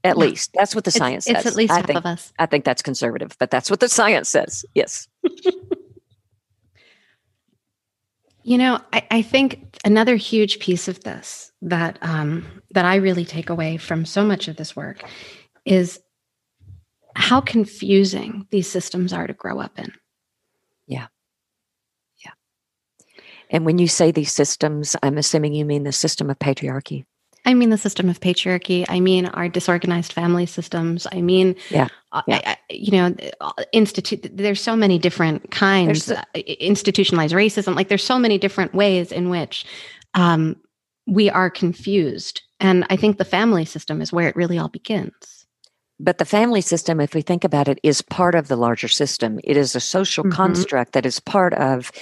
[0.05, 0.25] at Yeah.
[0.25, 0.51] least.
[0.55, 1.47] That's what the It's- science it's, says.
[1.53, 2.33] at least I half think, of us.
[2.39, 4.65] I think that's conservative, but that's what the science says.
[4.75, 5.09] Yes.
[8.45, 13.25] You know, I, I think another huge piece of this that um, that I really
[13.25, 15.05] take away from so much of this work
[15.65, 16.01] is
[17.15, 19.93] how confusing these systems are to grow up in.
[20.87, 21.07] Yeah.
[22.25, 22.33] Yeah.
[23.51, 27.05] And when you say these systems, I'm assuming you mean the system of patriarchy.
[27.45, 28.85] I mean the system of patriarchy.
[28.89, 31.07] I mean our disorganized family systems.
[31.11, 32.41] I mean, Yeah, uh, yeah.
[32.45, 33.15] I, you know,
[33.73, 34.29] institute.
[34.33, 36.11] There's so many different kinds.
[36.11, 37.75] Uh, institutionalized racism.
[37.75, 39.67] Like there's so many different ways in which
[40.15, 40.57] um,
[41.07, 45.42] we are confused, and I think the family system is where it really all begins.
[46.03, 49.39] But the family system, if we think about it, is part of the larger system.
[49.45, 50.33] It is a social Mhm.
[50.33, 51.93] construct that is part of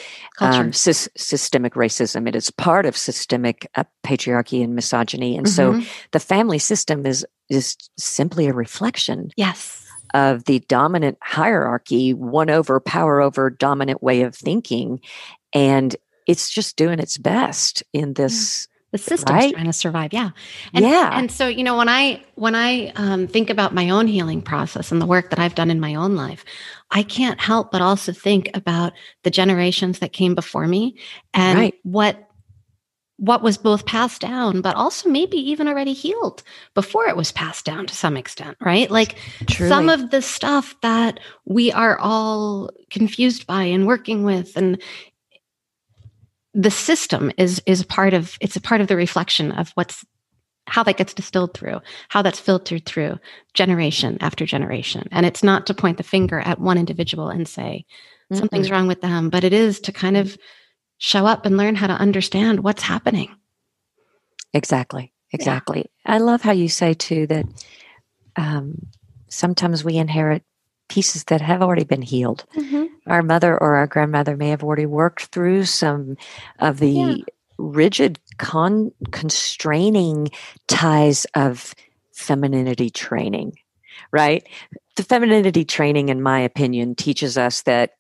[0.41, 2.27] um, sys- systemic racism.
[2.27, 5.37] It is part of systemic uh, patriarchy and misogyny.
[5.37, 5.87] And so Mhm.
[6.13, 9.85] the family system is is simply a reflection yes.
[10.15, 15.01] of the dominant hierarchy, one over, power over, dominant way of thinking.
[15.53, 15.95] And
[16.27, 18.69] it's just doing its best in this.
[18.93, 19.53] The system's Right?
[19.55, 20.31] trying to survive yeah
[20.75, 21.11] and, Yeah.
[21.19, 24.91] and so you know when i when i um, think about my own healing process
[24.93, 26.45] and the work that i've done in my own life
[26.91, 30.97] i can't help but also think about the generations that came before me
[31.35, 31.75] and Right.
[31.83, 32.27] what
[33.17, 36.43] what was both passed down but also maybe even already healed
[36.75, 39.17] before it was passed down to some extent right like
[39.69, 44.81] some of the stuff that we are all confused by and working with and
[46.55, 50.05] the system is is part of it's a part of the reflection of what's
[50.67, 53.19] how that gets distilled through how that's filtered through
[53.55, 57.85] generation after generation and it's not to point the finger at one individual and say
[58.33, 58.73] something's Mm-mm.
[58.73, 60.37] wrong with them but it is to kind of
[60.99, 63.35] show up and learn how to understand what's happening
[64.53, 65.13] Exactly.
[65.33, 65.87] Exactly.
[66.05, 67.47] I love how you say too that
[68.37, 68.87] um,
[69.29, 70.43] sometimes we inherit
[70.89, 72.45] pieces that have already been healed.
[73.07, 76.17] Our mother or our grandmother may have already worked through some
[76.59, 77.15] of the Yeah.
[77.59, 80.29] rigid, con- constraining
[80.69, 81.75] ties of
[82.15, 83.57] femininity training,
[84.13, 84.47] right?
[84.97, 87.93] The femininity training, in my opinion, teaches us that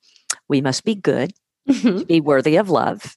[0.49, 1.33] we must be good
[1.69, 1.99] mm-hmm.
[1.99, 3.17] to be worthy of love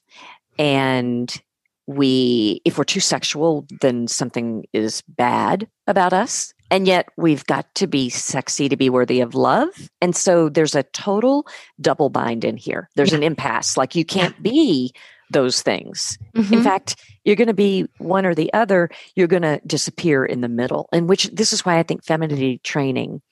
[0.58, 1.42] and
[1.86, 7.72] we if we're too sexual then something is bad about us and yet we've got
[7.76, 9.68] to be sexy to be worthy of love.
[10.00, 11.46] And so there's a total
[11.80, 12.88] double bind in here.
[12.96, 13.18] There's Yeah.
[13.18, 13.76] an impasse.
[13.76, 14.92] Like you can't be
[15.30, 16.18] those things.
[16.34, 16.62] In Mhm.
[16.64, 18.90] fact you're going to be one or the other.
[19.16, 22.60] You're going to disappear in the middle and which this is why i think femininity
[22.62, 23.22] training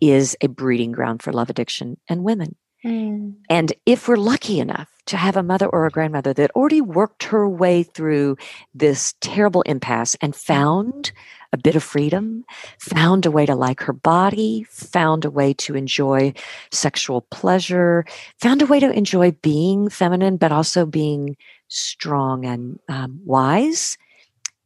[0.00, 2.56] is a breeding ground for love addiction and women.
[2.84, 3.34] Mm.
[3.50, 7.24] And if we're lucky enough to have a mother or a grandmother that already worked
[7.24, 8.38] her way through
[8.74, 11.12] this terrible impasse and found
[11.52, 12.44] a bit of freedom,
[12.78, 16.32] found a way to like her body, found a way to enjoy
[16.70, 18.04] sexual pleasure,
[18.40, 21.36] found a way to enjoy being feminine, but also being
[21.68, 23.98] strong and um, wise.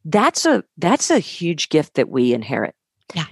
[0.03, 2.75] That's a that's a huge gift that we inherit.
[3.15, 3.25] Yeah.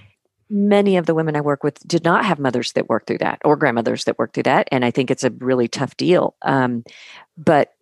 [0.50, 3.40] Many of the women I work with did not have mothers that worked through that
[3.44, 6.34] or grandmothers that worked through that, and I think it's a really tough deal.
[6.42, 6.84] Um,
[7.36, 7.72] but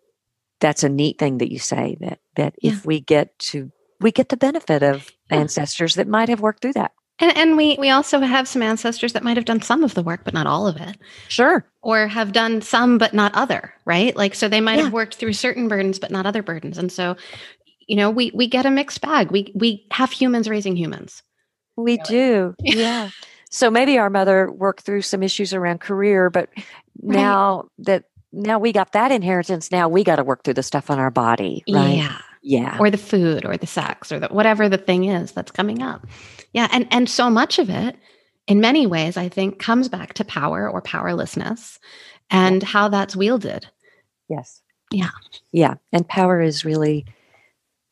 [0.60, 2.72] that's a neat thing that you say that that Yeah.
[2.72, 3.72] if we get to
[4.02, 6.92] we get the benefit of ancestors that might have worked through that.
[7.18, 10.02] And and we we also have some ancestors that might have done some of the
[10.02, 10.96] work, but not all of it.
[11.28, 11.64] Sure.
[11.82, 14.84] or have done some but not other right like so they might Yeah.
[14.84, 17.16] have worked through certain burdens but not other burdens and so
[17.88, 21.22] you know we we get a mixed bag we we have humans raising humans
[21.76, 22.54] We do.
[22.62, 23.10] Yeah.
[23.50, 26.48] So maybe our mother worked through some issues around career, but
[27.02, 30.88] now that now we got that inheritance, now we got to work through the stuff
[30.90, 31.96] on our body, right?
[31.96, 32.76] yeah Yeah.
[32.80, 36.06] or the food or the sex or the whatever the thing is that's coming up
[36.52, 37.96] yeah and and so much of it
[38.48, 41.78] in many ways i think comes back to power or powerlessness
[42.30, 43.66] and how that's wielded
[44.28, 44.62] Yes.
[44.90, 45.10] Yeah.
[45.52, 45.74] Yeah.
[45.92, 47.04] And power is really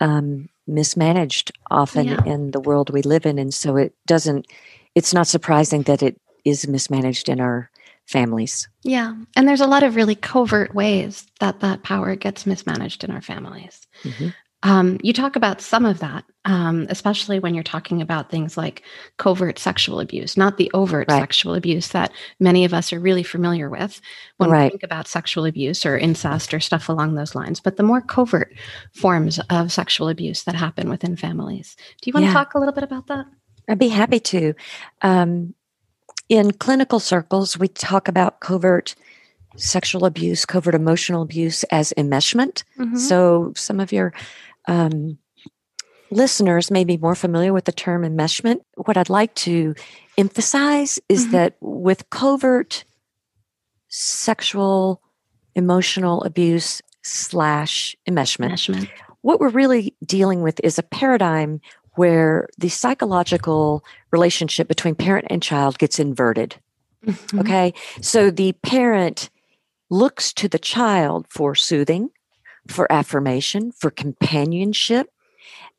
[0.01, 2.25] um, mismanaged often Yeah.
[2.25, 3.39] in the world we live in.
[3.39, 4.47] And so it doesn't,
[4.95, 7.70] it's not surprising that it is mismanaged in our
[8.11, 8.69] families.
[8.83, 13.11] yeah and there's a lot of really covert ways that that power gets mismanaged in
[13.11, 14.35] our families Mhm.
[14.63, 18.83] Um, you talk about some of that, um, especially when you're talking about things like
[19.17, 21.19] covert sexual abuse, not the overt Right.
[21.19, 24.03] sexual abuse that many of us are really familiar with
[24.37, 24.65] when Right.
[24.65, 28.03] we think about sexual abuse or incest or stuff along those lines, but the more
[28.03, 28.53] covert
[28.93, 31.75] forms of sexual abuse that happen within families.
[32.03, 32.33] Do you want Yeah.
[32.33, 33.25] to talk a little bit about that?
[33.67, 34.53] I'd be happy to.
[35.01, 35.55] Um,
[36.31, 38.95] in clinical circles, we talk about covert
[39.57, 42.63] sexual abuse, covert emotional abuse as enmeshment.
[42.79, 42.97] Mhm.
[42.97, 44.15] So some of your
[44.69, 45.19] um,
[46.13, 48.61] listeners may be more familiar with the term enmeshment.
[48.77, 49.75] What I'd like to
[50.17, 51.31] emphasize is Mhm.
[51.33, 52.85] that with covert
[53.89, 55.03] sexual
[55.57, 58.89] emotional abuse slash enmeshment, Enmeshment.
[59.23, 61.61] what we're really dealing with is a paradigm
[62.01, 66.57] where the psychological relationship between parent and child gets inverted.
[67.05, 67.41] Mhm.
[67.41, 67.75] Okay.
[68.01, 69.29] So the parent
[69.91, 72.09] looks to the child for soothing,
[72.67, 75.13] for affirmation, for companionship.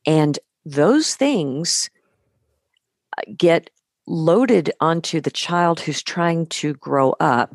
[0.06, 1.90] And those things
[3.18, 3.70] uh, get
[4.06, 7.52] loaded onto the child who's trying to grow up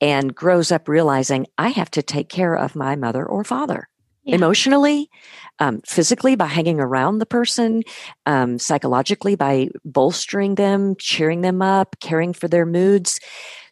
[0.00, 3.88] and grows up realizing I have to take care of my mother or father
[4.24, 4.36] Yeah.
[4.36, 5.10] emotionally,
[5.58, 7.82] um, physically by hanging around the person,
[8.24, 13.20] um, psychologically by bolstering them, cheering them up, caring for their moods.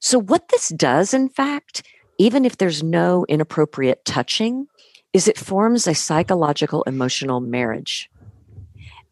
[0.00, 1.82] So, what this does, in fact,
[2.18, 4.66] even if there's no inappropriate touching,
[5.12, 8.11] is it forms a psychological emotional marriage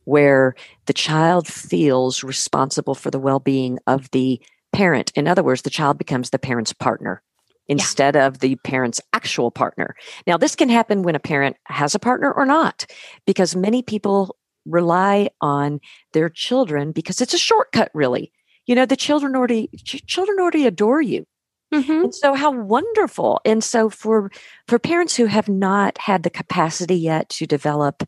[0.05, 0.55] where
[0.86, 4.41] the child feels responsible for the well being of the
[4.72, 5.12] parent.
[5.14, 7.22] In other words, the child becomes the parent's partner
[7.71, 9.95] instead of the parent's actual partner.
[10.27, 12.85] Now, this can happen when a parent has a partner or not,
[13.27, 15.81] because many people rely on
[16.12, 18.33] their children because it's a shortcut, really.
[18.66, 21.25] You know, the children already ch- children already adore you.
[21.73, 22.05] Mhm.
[22.05, 23.41] And so how wonderful.
[23.45, 24.31] And so for
[24.66, 28.03] for parents who have not had the capacity yet to develop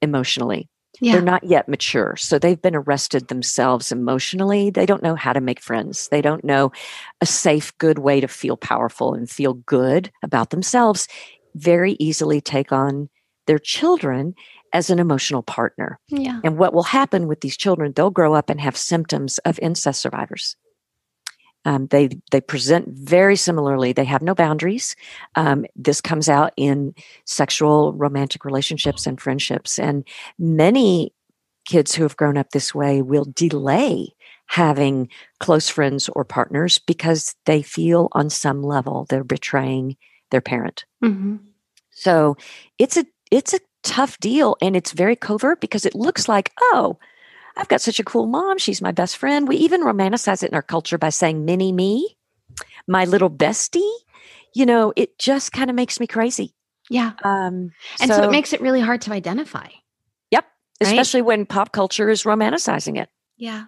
[0.00, 0.68] emotionally,
[1.00, 1.12] Yeah.
[1.12, 2.14] they're not yet mature.
[2.16, 4.70] So they've been arrested themselves emotionally.
[4.70, 6.08] They don't know how to make friends.
[6.08, 6.72] They don't know
[7.20, 11.08] a safe, good way to feel powerful and feel good about themselves.
[11.54, 13.08] Very easily take on
[13.46, 14.34] their children
[14.72, 15.98] as an emotional partner.
[16.08, 16.40] yeah.
[16.44, 20.00] And what will happen with these children, they'll grow up and have symptoms of incest
[20.00, 20.56] survivors.
[21.64, 23.92] Um, they they present very similarly.
[23.92, 24.96] They have no boundaries.
[25.36, 26.94] Um, this comes out in
[27.24, 29.78] sexual, romantic relationships and friendships.
[29.78, 30.06] And
[30.38, 31.12] many
[31.66, 34.08] kids who have grown up this way will delay
[34.46, 35.08] having
[35.38, 39.96] close friends or partners because they feel on some level they're betraying
[40.30, 40.84] their parent.
[41.04, 41.38] Mhm.
[41.90, 42.36] So
[42.78, 46.98] it's a it's a tough deal and it's very covert because it looks like, oh,
[47.60, 48.58] I've got such a cool mom.
[48.58, 49.46] She's my best friend.
[49.46, 52.16] We even romanticize it in our culture by saying mini me,
[52.88, 53.92] my little bestie.
[54.54, 56.54] You know, it just kind of makes me crazy.
[56.88, 57.12] Yeah.
[57.22, 59.68] Um, And so, it makes it really hard to identify.
[60.30, 60.44] yep,
[60.82, 60.88] right?
[60.88, 63.08] especially when pop culture is romanticizing it.
[63.36, 63.66] Yeah.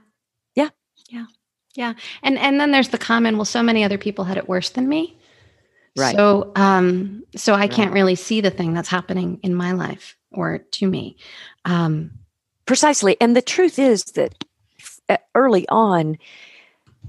[0.56, 0.70] Yeah.
[1.10, 1.26] Yeah.
[1.74, 1.92] Yeah.
[2.22, 4.88] And and then there's the comment, well, so many other people had it worse than
[4.88, 5.18] me.
[5.96, 6.16] Right.
[6.16, 7.70] So um so I Right.
[7.70, 11.16] can't really see the thing that's happening in my life or to me.
[11.64, 12.18] Um
[12.66, 13.16] Precisely.
[13.20, 14.44] And the truth is that
[15.08, 16.16] uh, early on,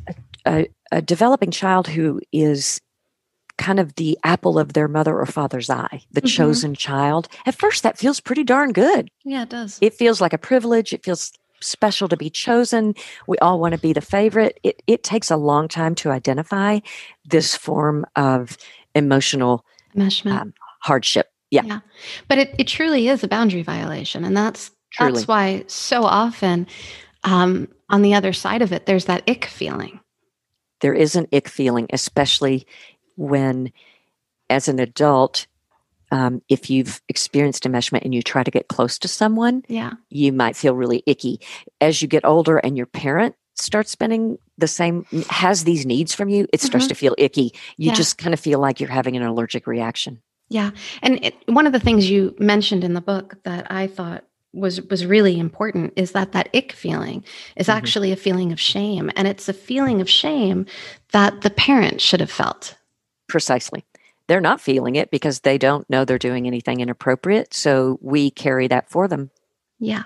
[0.07, 2.81] a, a, a developing child who is
[3.57, 6.27] kind of the apple of their mother or father's eye, the Mhm.
[6.27, 9.09] chosen child, at first that feels pretty darn good.
[9.23, 9.77] Yeah, it does.
[9.79, 10.91] It feels like a privilege.
[10.91, 11.31] It feels
[11.61, 12.93] special to be chosen.
[13.27, 14.59] We all want to be the favorite.
[14.63, 16.79] It, it takes a long time to identify
[17.25, 18.57] this form of
[18.95, 19.65] emotional
[20.41, 21.29] um, hardship.
[21.51, 21.79] Yeah,
[22.27, 24.25] But it, it truly is a boundary violation.
[24.25, 25.11] And that's truly.
[25.13, 26.67] that's why so often
[27.23, 29.99] um, on the other side of it, there's that ick feeling.
[30.81, 32.65] there is an ick feeling, especially
[33.15, 33.71] when,
[34.49, 35.47] as an adult,
[36.11, 39.93] um, if you've experienced enmeshment and you try to get close to someone, Yeah.
[40.09, 41.39] you might feel really icky.
[41.79, 46.27] As you get older and your parent starts spending the same, has these needs from
[46.29, 46.89] you, it starts Mhm.
[46.89, 47.53] to feel icky.
[47.77, 47.93] You Yeah.
[47.93, 50.21] just kind of feel like you're having an allergic reaction.
[50.49, 50.71] Yeah,
[51.01, 54.23] and it, one of the things you mentioned in the book that I thought
[54.53, 57.23] was was really important is that that ick feeling
[57.55, 57.73] is Mhm.
[57.73, 60.65] actually a feeling of shame, and it's a feeling of shame
[61.11, 62.75] that the parent should have felt.
[63.27, 63.83] Precisely.
[64.27, 67.53] They're not feeling it because they don't know they're doing anything inappropriate.
[67.53, 69.31] So we carry that for them.
[69.79, 70.03] Yeah,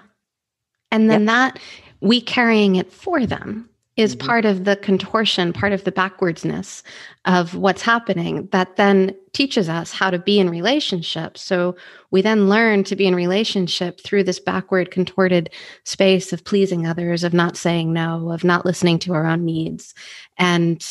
[0.91, 1.59] and then that
[1.99, 4.19] we carrying it for them is Mhm.
[4.19, 6.83] part of the contortion, part of the backwardsness
[7.25, 11.37] of what's happening that then teaches us how to be in relationship.
[11.37, 11.75] So
[12.11, 15.49] we then learn to be in relationship through this backward, contorted
[15.83, 19.93] space of pleasing others, of not saying no, of not listening to our own needs.
[20.37, 20.81] And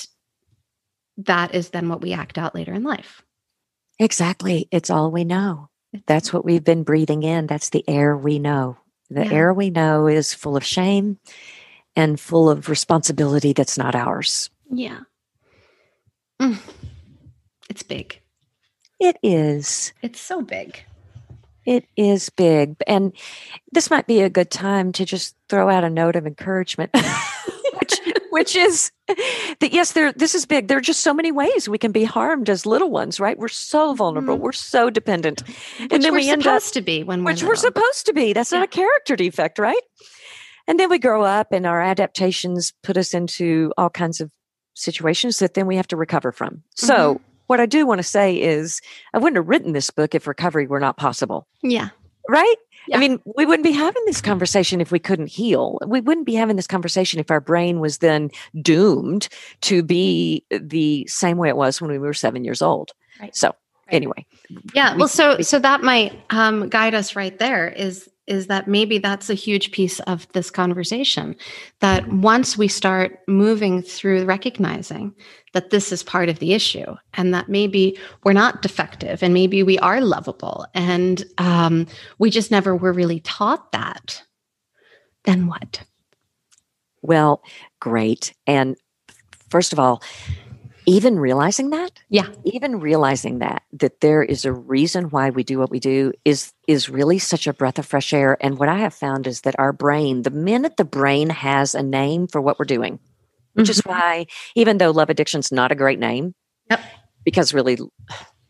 [1.16, 3.22] that is then what we act out later in life.
[3.98, 4.68] Exactly.
[4.70, 5.70] It's all we know.
[6.06, 7.46] That's what we've been breathing in.
[7.46, 8.76] That's the air we know.
[9.08, 9.32] The Yeah.
[9.32, 11.18] air we know is full of shame
[11.96, 14.50] and full of responsibility that's not ours.
[14.70, 15.00] Yeah.
[16.40, 16.58] Mm.
[17.70, 18.20] It's big.
[19.00, 19.92] It is.
[20.02, 20.82] It's so big.
[21.64, 22.76] It is big.
[22.86, 23.12] And
[23.72, 26.90] this might be a good time to just throw out a note of encouragement,
[27.80, 30.68] which, which is that, yes, there, this is big.
[30.68, 33.36] There are just so many ways we can be harmed as little ones, right?
[33.36, 34.38] We're so vulnerable.
[34.38, 34.42] Mhm.
[34.42, 35.42] We're so dependent.
[35.46, 38.06] Which and then we're we end up supposed to be when we're which we're supposed
[38.06, 38.32] to be.
[38.32, 39.82] That's not a character defect, right?
[40.68, 44.30] And then we grow up and our adaptations put us into all kinds of
[44.74, 46.62] situations that then we have to recover from.
[46.74, 47.22] So, Mm-hmm.
[47.46, 48.80] what I do want to say is,
[49.14, 51.90] I wouldn't have written this book if recovery were not possible, Yeah.
[52.28, 52.56] right?
[52.88, 52.96] Yeah.
[52.96, 55.78] I mean, we wouldn't be having this conversation if we couldn't heal.
[55.86, 58.30] We wouldn't be having this conversation if our brain was then
[58.62, 59.28] doomed
[59.62, 62.90] to be the same way it was when we were seven years old.
[63.20, 63.34] Right.
[63.34, 63.94] So, Right.
[63.94, 64.26] anyway,
[64.74, 64.92] Yeah.
[64.94, 67.68] we- Well, so so that might um, guide us right there.
[67.68, 71.36] Is is that maybe that's a huge piece of this conversation
[71.80, 72.22] that Mm-hmm.
[72.22, 75.14] once we start moving through recognizing
[75.52, 79.62] that this is part of the issue and that maybe we're not defective and maybe
[79.62, 81.86] we are lovable and um,
[82.18, 84.22] we just never were really taught that
[85.24, 85.82] then what
[87.02, 87.42] Well,
[87.80, 88.34] great.
[88.46, 88.76] And
[89.50, 90.02] first of all,
[90.86, 92.28] even realizing that, Yeah.
[92.44, 96.52] even realizing that that there is a reason why we do what we do is
[96.68, 98.36] is really such a breath of fresh air.
[98.40, 101.82] And what I have found is that our brain, the minute the brain has a
[101.82, 102.98] name for what we're doing,
[103.54, 106.34] which is why even though love addiction's not a great name,
[106.70, 106.80] Yep.
[107.24, 107.78] because really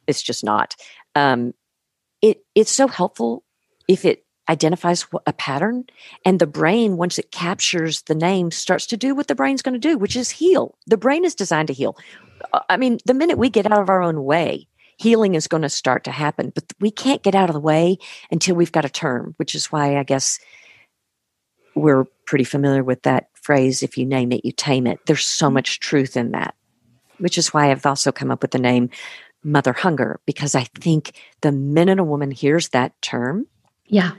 [0.07, 0.77] it's just not.
[1.15, 1.55] Um,
[2.23, 3.45] it it's so helpful
[3.89, 5.85] if it identifies a pattern
[6.25, 9.73] and the brain once it captures the name starts to do what the brain's going
[9.75, 11.97] to do which is heal the brain is designed to heal
[12.53, 14.67] Uh, i mean the minute we get out of our own way
[14.99, 17.99] healing is going to start to happen but we can't get out of the way
[18.31, 20.39] until we've got a term which is why i guess
[21.75, 25.47] we're pretty familiar with that phrase if you name it you tame it there's so
[25.47, 25.55] mm-hmm.
[25.55, 26.55] much truth in that
[27.19, 28.89] which is why i've also come up with the name
[29.43, 31.13] mother hunger because i think
[31.43, 33.47] the minute a woman hears that term
[33.87, 34.13] yeah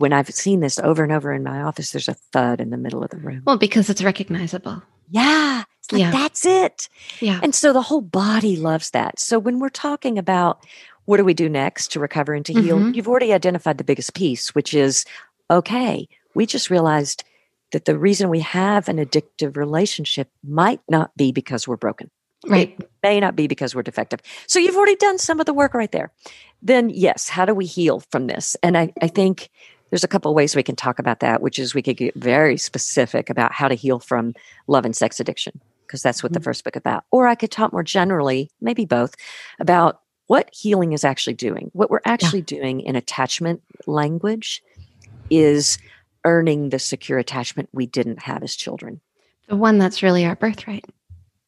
[0.00, 2.78] when I've seen this over and over in my office, there's a thud in the
[2.78, 3.42] middle of the room.
[3.44, 5.64] well because it's recognizable Yeah.
[5.92, 6.10] Like, Yeah.
[6.10, 6.88] that's it.
[7.20, 9.18] yeah And so the whole body loves that.
[9.18, 10.64] So when we're talking about
[11.06, 12.94] what do we do next to recover and to heal, Mhm.
[12.94, 15.04] you've already identified the biggest piece, which is
[15.50, 17.24] okay, we just realized
[17.72, 22.10] that the reason we have an addictive relationship might not be because we're broken.
[22.46, 24.18] right may not be because we're defective.
[24.46, 26.10] So you've already done some of the work right there.
[26.62, 28.56] Then, yes, how do we heal from this?
[28.62, 29.50] And I, I think
[29.90, 32.14] there's a couple of ways we can talk about that, which is we could get
[32.14, 34.32] very specific about how to heal from
[34.68, 35.60] love and sex addiction,
[35.90, 36.44] because that's what the Mhm.
[36.44, 37.02] first book about.
[37.10, 39.16] Or I could talk more generally, maybe both,
[39.58, 41.70] about what healing is actually doing.
[41.72, 44.62] What we're actually doing in attachment language
[45.30, 45.78] is
[46.24, 49.00] earning the secure attachment we didn't have as children.
[49.48, 50.84] the one that's really our birthright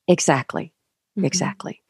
[0.09, 0.73] Exactly.
[1.17, 1.25] Mhm.
[1.25, 1.81] Exactly.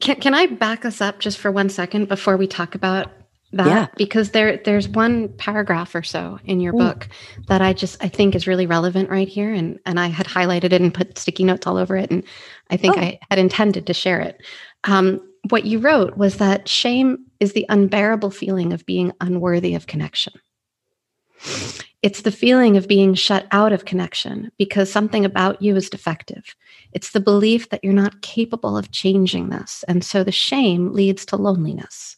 [0.00, 3.10] Can, can I back us up just for one second before we talk about
[3.56, 3.86] that Yeah.
[3.96, 6.78] because there there's one paragraph or so in your Mm.
[6.78, 7.08] book
[7.48, 10.72] that I just I think is really relevant right here and and I had highlighted
[10.72, 12.24] it and put sticky notes all over it and
[12.70, 13.00] I think Oh.
[13.00, 14.40] I had intended to share it.
[14.84, 19.86] Um, what you wrote was that shame is the unbearable feeling of being unworthy of
[19.86, 20.32] connection.
[22.02, 26.54] It's the feeling of being shut out of connection because something about you is defective.
[26.92, 29.84] It's the belief that you're not capable of changing this.
[29.88, 32.16] And so the shame leads to loneliness.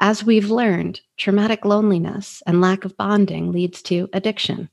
[0.00, 4.68] As we've learned, traumatic loneliness and lack of bonding leads to addiction.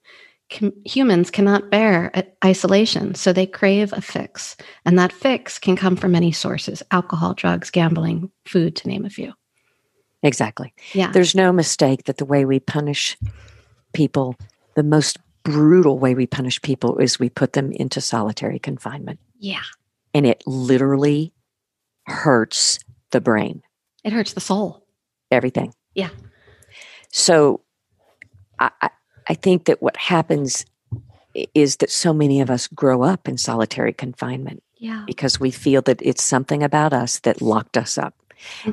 [0.50, 4.58] Com- humans cannot bear i- isolation, so they crave a fix.
[4.86, 9.10] And that fix can come from many sources alcohol, drugs, gambling, food, to name a
[9.10, 9.34] few.
[10.24, 10.74] Exactly.
[10.94, 11.12] Yeah.
[11.12, 13.18] There's no mistake that the way we punish
[13.94, 14.36] people,
[14.76, 19.20] the most brutal way we punish people is we put them into solitary confinement.
[19.40, 19.64] Yeah.
[20.14, 21.34] And it literally
[22.08, 22.80] hurts
[23.12, 23.62] the brain,
[24.04, 24.81] It hurts the soul.
[25.32, 25.74] Everything.
[25.96, 26.10] Yeah.
[27.12, 27.62] So
[28.60, 28.72] I,
[29.28, 30.66] I, think that what happens
[31.54, 35.04] is that so many of us grow up in solitary confinement Yeah.
[35.08, 38.14] because we feel that it's something about us that locked us up.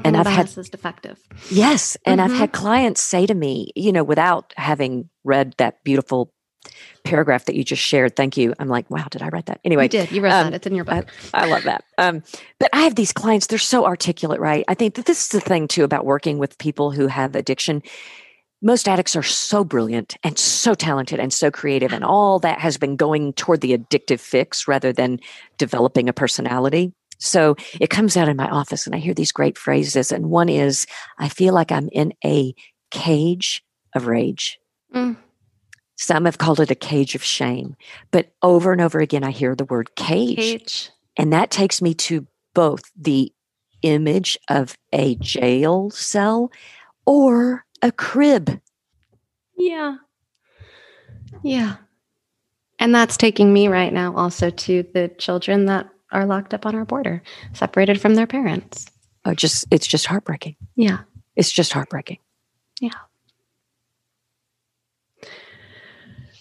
[0.04, 1.18] And I've had- is defective.
[1.50, 1.96] Yes.
[2.04, 2.38] And I've Mhm.
[2.38, 6.32] had clients say to me, you know, without having read that beautiful
[7.04, 8.54] paragraph that you just shared, thank you.
[8.58, 9.60] I'm like, wow, did I write that?
[9.64, 10.12] Anyway, you did.
[10.12, 10.54] You wrote um, that.
[10.54, 11.08] It's in your book.
[11.34, 11.84] I love that.
[11.96, 12.22] Um,
[12.58, 14.64] but I have these clients, they're so articulate, right?
[14.68, 17.82] I think that this is the thing too about working with people who have addiction.
[18.60, 22.76] Most addicts are so brilliant and so talented and so creative, and all that has
[22.76, 25.20] been going toward the addictive fix rather than
[25.58, 26.92] developing a personality.
[27.18, 30.10] So it comes out in my office, and I hear these great phrases.
[30.10, 30.86] And one is,
[31.18, 32.54] I feel like I'm in a
[32.90, 34.58] cage of rage.
[34.94, 35.16] Mm.
[35.98, 37.74] Some have called it a cage of shame,
[38.12, 40.90] but over and over again, I hear the word Cage.
[41.16, 42.24] and that takes me to
[42.54, 43.32] both the
[43.82, 46.52] image of a jail cell
[47.04, 48.60] or a crib.
[49.56, 49.96] Yeah.
[51.42, 51.76] Yeah.
[52.78, 56.76] And that's taking me right now also to the children that are locked up on
[56.76, 57.22] our border,
[57.54, 58.86] separated from their parents.
[59.24, 60.54] Oh, just it's just heartbreaking.
[60.76, 60.98] Yeah.
[61.34, 62.18] It's just heartbreaking.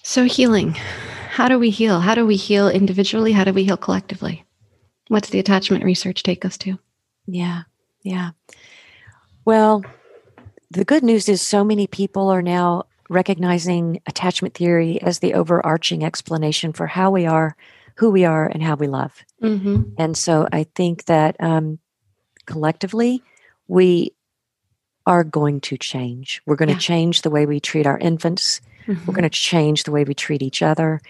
[0.07, 0.71] So, healing.
[1.31, 1.99] How do we heal?
[1.99, 3.33] How do we heal individually?
[3.33, 4.45] How do we heal collectively?
[5.09, 6.79] What's the attachment research take us to?
[7.25, 7.63] Yeah.
[8.03, 8.29] Yeah.
[9.43, 9.83] Well,
[10.71, 16.05] the good news is so many people are now recognizing attachment theory as the overarching
[16.05, 17.57] explanation for how we are,
[17.95, 19.25] who we are, and how we love.
[19.43, 19.91] Mm-hmm.
[19.97, 21.79] And so I think that um,
[22.45, 23.21] collectively,
[23.67, 24.13] we
[25.05, 26.41] are going to change.
[26.45, 26.79] We're going to Yeah.
[26.79, 28.61] change the way we treat our infants.
[28.87, 31.01] We're going to change the way we treat each other.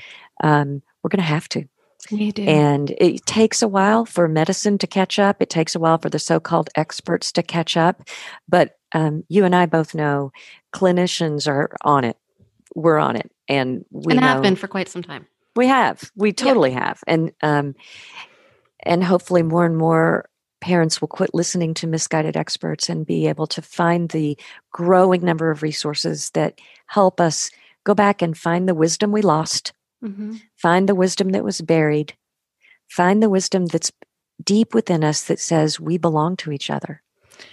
[0.43, 1.65] Um, we're going to have to.
[2.47, 5.41] And it takes a while for medicine to catch up.
[5.41, 8.07] It takes a while for the so called experts to catch up.
[8.47, 10.31] But um, you and I both know
[10.73, 12.17] clinicians are on it.
[12.75, 13.31] We're on it.
[13.47, 15.25] And we and have been for quite some time.
[15.55, 16.11] we have.
[16.15, 17.01] We totally have.
[17.07, 17.75] And um,
[18.81, 20.29] and hopefully more and more
[20.61, 24.37] parents will quit listening to misguided experts and be able to find the
[24.71, 27.51] growing number of resources that help us
[27.87, 29.73] go back and find the wisdom we lost,
[30.03, 30.35] Mm-hmm.
[30.55, 32.13] find the wisdom that was buried,
[32.87, 33.91] find the wisdom that's
[34.43, 37.01] deep within us that says we belong to each other.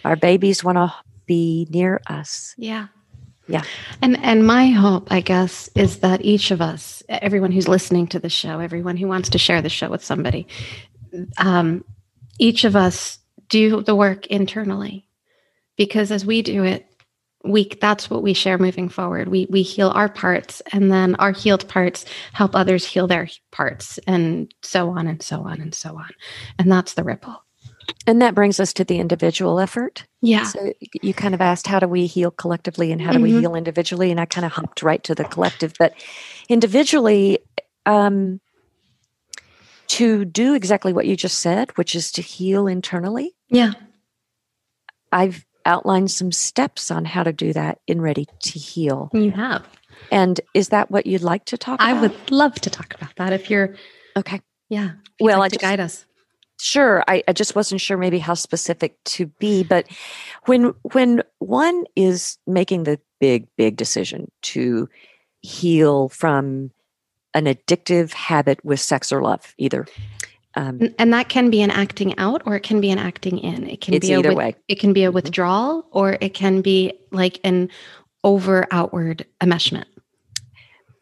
[0.04, 0.92] Our babies want to
[1.24, 2.54] be near us.
[2.58, 2.88] Yeah.
[3.48, 3.62] Yeah.
[4.02, 8.18] And and my hope, I guess, is that each of us, everyone who's listening to
[8.18, 10.46] the show, everyone who wants to share the show with somebody,
[11.38, 11.82] um,
[12.38, 13.18] each of us
[13.48, 15.06] do the work internally,
[15.76, 16.86] because as we do it,
[17.44, 19.28] we that's what we share moving forward.
[19.28, 23.98] We we heal our parts, and then our healed parts help others heal their parts,
[24.06, 26.10] and so on and so on and so on,
[26.58, 27.42] and that's the ripple.
[28.06, 30.06] And that brings us to the individual effort.
[30.22, 30.44] Yeah.
[30.44, 30.72] So
[31.02, 33.40] you kind of asked, how do we heal collectively and how do we Mhm.
[33.40, 34.10] heal individually?
[34.10, 35.74] And I kind of hopped right to the collective.
[35.78, 35.94] But
[36.48, 37.40] individually,
[37.84, 38.40] um,
[39.88, 43.72] to do exactly what you just said, which is to heal internally, Yeah.
[45.12, 49.10] I've outlined some steps on how to do that in Ready to Heal.
[49.12, 49.66] You have.
[50.10, 52.00] And is that what you'd like to talk I about?
[52.02, 53.76] would love to talk about that if you're
[54.16, 54.40] Okay.
[54.68, 54.92] Yeah.
[55.20, 56.04] Well, like I to just- guide us.
[56.60, 57.02] Sure.
[57.08, 59.86] I, I just wasn't sure maybe how specific to be, but
[60.46, 64.88] when when one is making the big, big decision to
[65.42, 66.70] heal from
[67.34, 69.84] an addictive habit with sex or love, either.
[70.56, 73.38] Um, N- And that can be an acting out or it can be an acting
[73.38, 73.68] in.
[73.68, 74.54] It can be a either with- way.
[74.68, 75.14] it can be a Mhm.
[75.14, 77.70] withdrawal or it can be like an
[78.22, 79.84] over outward enmeshment.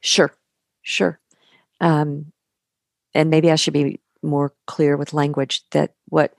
[0.01, 0.35] Sure,
[0.83, 1.21] sure.
[1.81, 2.33] Um,
[3.15, 6.35] and maybe I should be more clear with language that what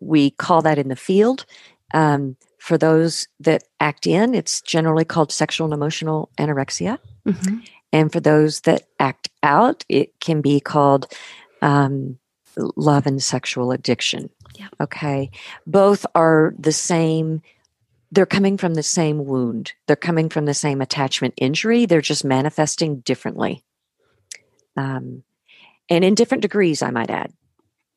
[0.00, 1.44] we call that in the field,
[1.92, 6.98] um, for those that act in, it's generally called sexual and emotional anorexia.
[7.26, 7.58] Mm-hmm.
[7.92, 11.12] And for those that act out, it can be called
[11.62, 12.18] um,
[12.76, 14.30] love and sexual addiction.
[14.56, 14.68] Yeah.
[14.80, 15.30] Okay.
[15.66, 17.42] Both are the same.
[18.10, 19.72] They're coming from the same wound.
[19.86, 21.86] They're coming from the same attachment injury.
[21.86, 23.64] They're just manifesting differently.
[24.76, 25.22] Um,
[25.88, 27.32] and in different degrees, I might add.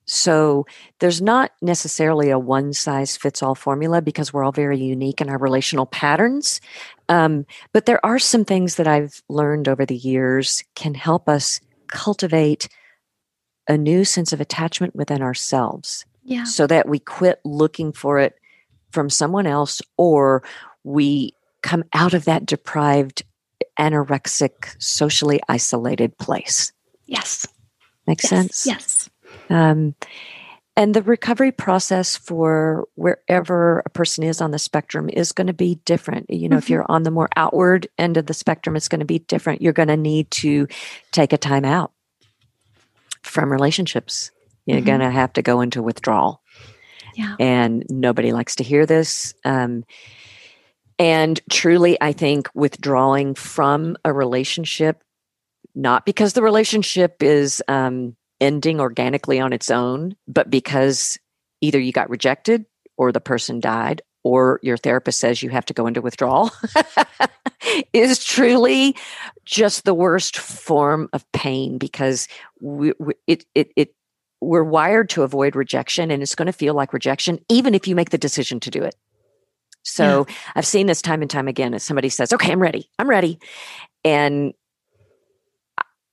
[0.05, 0.66] So
[0.99, 5.30] there's not necessarily a one size fits all formula because we're all very unique in
[5.30, 6.59] our relational patterns.
[7.07, 11.62] Um, but there are some things that I've learned over the years can help us
[11.88, 12.68] cultivate
[13.72, 16.43] a new sense of attachment within ourselves Yeah.
[16.43, 18.36] so that we quit looking for it
[18.91, 20.43] from someone else or
[20.84, 23.24] we come out of that deprived,
[23.80, 26.74] anorexic, socially isolated place.
[27.05, 27.47] Yes.
[28.07, 28.30] Makes Yes.
[28.30, 28.65] sense?
[28.65, 29.09] Yes.
[29.49, 29.95] Um,
[30.76, 35.53] and the recovery process for wherever a person is on the spectrum is going to
[35.53, 36.30] be different.
[36.30, 36.69] You know, if Mhm.
[36.69, 39.61] you're on the more outward end of the spectrum, it's going to be different.
[39.61, 40.67] You're going to need to
[41.11, 41.91] take a time out
[43.32, 44.32] from relationships.
[44.65, 44.86] You're Mhm.
[44.86, 46.41] going to have to go into withdrawal.
[47.15, 47.36] Yeah.
[47.39, 49.34] And nobody likes to hear this.
[49.43, 49.86] Um,
[50.99, 55.01] and truly, I think withdrawing from a relationship,
[55.73, 61.17] not because the relationship is um, ending organically on its own, but because
[61.61, 62.65] either you got rejected
[62.97, 66.51] or the person died or your therapist says you have to go into withdrawal
[67.93, 68.95] is truly
[69.45, 72.28] just the worst form of pain because
[72.59, 73.95] we, we, it, it, it,
[74.39, 77.95] we're wired to avoid rejection and it's going to feel like rejection even if you
[77.95, 78.95] make the decision to do it.
[79.84, 82.89] So I've seen this time and time again as somebody says, okay, I'm ready.
[82.99, 83.39] I'm ready.
[84.03, 84.53] And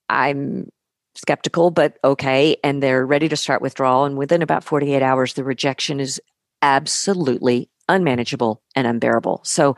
[0.09, 0.71] I'm
[1.15, 2.57] skeptical, but okay.
[2.65, 4.05] And they're ready to start withdrawal.
[4.05, 6.21] And within about 48 hours, the rejection is
[6.63, 9.41] absolutely unmanageable and unbearable.
[9.45, 9.77] So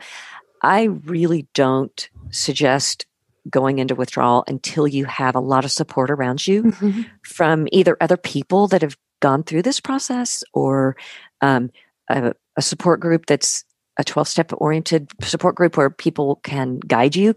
[0.61, 3.05] I really don't suggest
[3.49, 7.05] going into withdrawal until you have a lot of support around you Mhm.
[7.23, 10.95] from either other people that have gone through this process or
[11.41, 11.71] um,
[12.09, 13.63] a, a support group that's
[13.97, 17.35] a 12 step oriented support group where people can guide you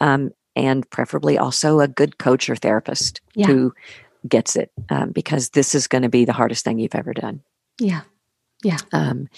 [0.00, 3.46] um, and preferably also a good coach or therapist Yeah.
[3.46, 3.74] who
[4.28, 7.40] gets it um, because this is going to be the hardest thing you've ever done
[7.80, 8.02] Yeah.
[8.92, 9.28] Um,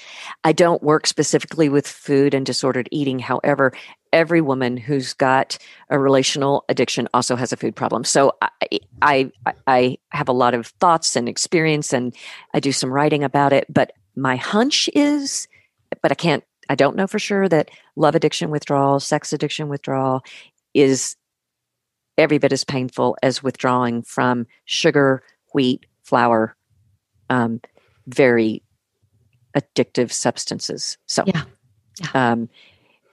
[0.45, 3.19] I don't work specifically with food and disordered eating.
[3.19, 3.73] However,
[4.13, 5.59] every woman who's got
[5.91, 8.05] a relational addiction also has a food problem.
[8.05, 9.33] So I, I,
[9.67, 12.15] I have a lot of thoughts and experience, and
[12.55, 13.67] I do some writing about it.
[13.69, 15.49] But my hunch is,
[16.03, 20.23] but I can't, I don't know for sure that love addiction withdrawal, sex addiction withdrawal
[20.75, 21.17] is
[22.17, 25.23] every bit as painful as withdrawing from sugar,
[25.55, 26.57] wheat, flour,
[27.31, 27.61] um,
[28.07, 28.63] very
[29.59, 30.99] addictive substances.
[31.07, 31.45] So, Yeah.
[32.15, 32.49] Um,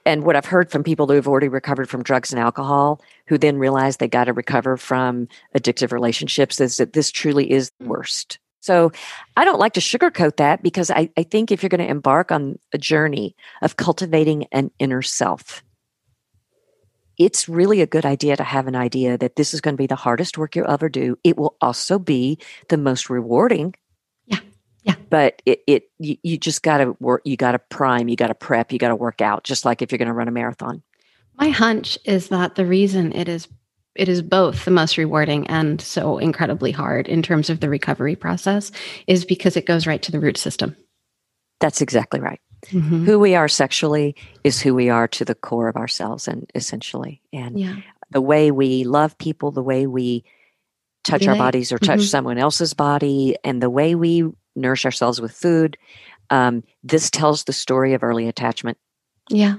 [0.04, 3.58] and what I've heard from people who've already recovered from drugs and alcohol, who then
[3.58, 5.26] realize they got to recover from
[5.56, 8.38] addictive relationships, is that this truly is the worst.
[8.60, 8.92] So
[9.36, 12.30] I don't like to sugarcoat that because I, I think if you're going to embark
[12.30, 15.64] on a journey of cultivating an inner self,
[17.18, 19.86] it's really a good idea to have an idea that this is going to be
[19.86, 21.18] the hardest work you'll ever do.
[21.24, 22.38] It will also be
[22.68, 23.74] the most rewarding.
[24.86, 24.94] Yeah.
[25.10, 28.28] But it, it you, you just got to work, you got to prime, you got
[28.28, 30.32] to prep, you got to work out, just like if you're going to run a
[30.32, 30.82] marathon.
[31.38, 33.48] My hunch is that the reason it is
[33.96, 38.14] it is both the most rewarding and so incredibly hard in terms of the recovery
[38.14, 38.70] process
[39.06, 40.76] is because it goes right to the root system.
[41.60, 42.40] That's exactly right.
[42.66, 43.04] Mhm.
[43.06, 44.14] Who we are sexually
[44.44, 47.76] is who we are to the core of ourselves, and essentially, and Yeah.
[48.10, 50.24] the way we love people, the way we
[51.04, 52.10] touch our bodies or touch Mhm.
[52.10, 54.24] someone else's body, and the way we
[54.56, 55.76] nourish ourselves with food.
[56.30, 58.78] Um, this tells the story of early attachment.
[59.30, 59.56] Yeah.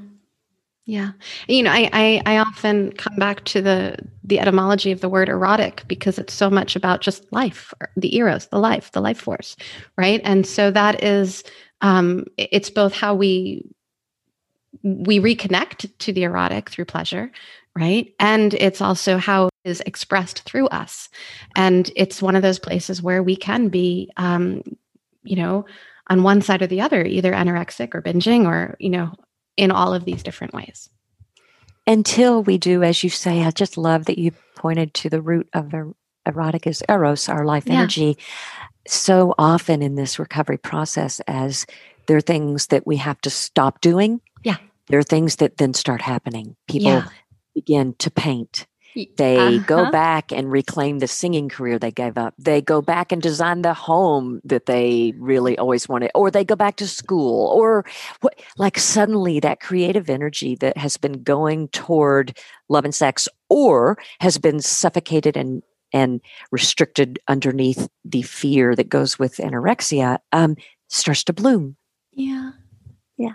[0.85, 1.11] Yeah.
[1.49, 5.27] You know, I, I I often come back to the the etymology of the word
[5.27, 9.57] erotic because it's so much about just life, the eros, the life, the life force,
[9.97, 10.21] right?
[10.23, 11.43] And so that is
[11.81, 13.69] um it's both how we
[14.83, 17.31] we reconnect to the erotic through pleasure,
[17.75, 18.13] right?
[18.19, 21.09] And it's also how it is expressed through us.
[21.55, 24.63] And it's one of those places where we can be um,
[25.23, 25.65] you know,
[26.09, 29.13] on one side or the other, either anorexic or binging or, you know,
[29.57, 30.89] in all of these different ways.
[31.85, 35.47] Until we do, as you say, I just love that you pointed to the root
[35.53, 35.93] of er-
[36.25, 37.75] erotic is eros, our life Yeah.
[37.75, 38.17] energy.
[38.87, 41.65] So often in this recovery process, as
[42.07, 44.21] there are things that we have to stop doing.
[44.43, 44.57] Yeah.
[44.87, 46.55] There are things that then start happening.
[46.69, 47.07] People Yeah.
[47.55, 48.65] begin to paint.
[49.17, 49.63] They Uh-huh.
[49.65, 52.33] go back and reclaim the singing career they gave up.
[52.37, 56.55] They go back and design the home that they really always wanted, or they go
[56.55, 57.85] back to school, or
[58.21, 62.37] what, like suddenly that creative energy that has been going toward
[62.69, 66.19] love and sex, or has been suffocated and and
[66.51, 70.55] restricted underneath the fear that goes with anorexia, um,
[70.89, 71.77] starts to bloom.
[72.11, 72.51] Yeah.
[73.17, 73.31] Yeah.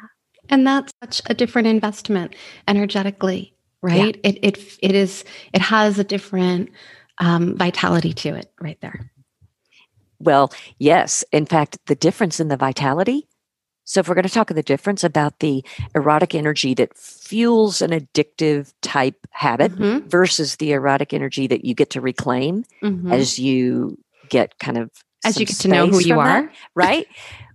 [0.50, 2.34] And that's such a different investment
[2.68, 4.18] energetically, right?
[4.22, 6.70] It it it is it has a different
[7.18, 9.11] um, vitality to it right there.
[10.18, 11.24] Well, yes.
[11.33, 13.26] In fact, the difference in the vitality.
[13.85, 15.64] So, if we're going to talk of the difference about the
[15.95, 21.74] erotic energy that fuels an addictive type habit Mhm, versus the erotic energy that you
[21.74, 23.12] get to reclaim mhm.
[23.12, 24.91] as you get kind of
[25.24, 26.53] As you get to know who you from that, are.
[26.76, 27.09] right?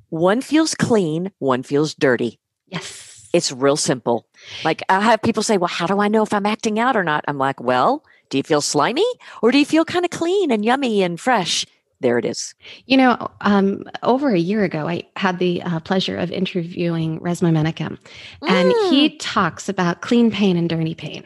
[0.10, 2.40] One feels clean, one feels dirty.
[2.68, 3.07] Yes.
[3.38, 4.26] It's real simple.
[4.66, 7.04] Like I have people say, "Well, how do I know if I'm acting out or
[7.04, 9.06] not?" I'm like, "Well, do you feel slimy
[9.42, 11.66] or do you feel kind of clean and yummy and fresh?"
[12.00, 12.54] There it is.
[12.86, 17.58] You know, um, over a year ago, I had the uh, pleasure of interviewing Resmaa
[17.58, 18.90] and Mm.
[18.90, 21.24] he talks about clean pain and dirty pain.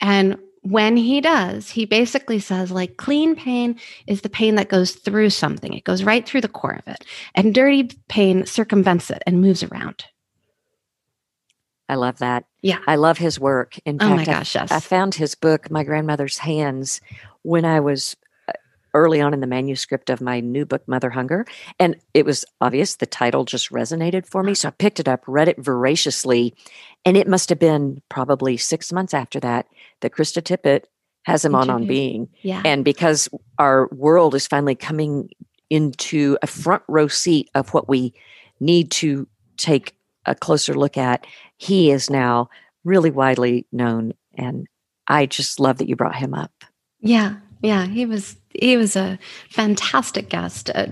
[0.00, 4.92] And when he does, he basically says, like, clean pain is the pain that goes
[4.92, 7.04] through something, it goes right through the core of it.
[7.34, 10.04] And dirty pain circumvents it and moves around.
[11.92, 12.44] I love that.
[12.62, 12.78] Yeah.
[12.86, 13.78] I love his work.
[13.84, 14.72] In Oh fact, my I- yes.
[14.72, 17.00] I found his book, My Grandmother's Hands,
[17.42, 18.16] when I was
[18.48, 18.52] uh,
[18.94, 21.44] early on in the manuscript of my new book, Mother Hunger.
[21.78, 24.54] And it was obvious the title just resonated for me.
[24.54, 26.54] So I picked it up, read it voraciously.
[27.04, 29.66] And it must have been probably six months after that
[30.00, 30.84] that Krista Tippett
[31.24, 32.28] has him on on being.
[32.42, 32.62] yeah.
[32.64, 33.28] And because
[33.58, 35.28] our world is finally coming
[35.70, 38.12] into a front row seat of what we
[38.60, 39.26] need to
[39.56, 39.94] take
[40.26, 42.48] a closer look at, he is now
[42.84, 44.12] really widely known.
[44.34, 44.66] And
[45.08, 46.52] I just love that you brought him up.
[47.00, 49.18] Yeah, yeah, he was he was a
[49.50, 50.70] fantastic guest.
[50.70, 50.86] Uh,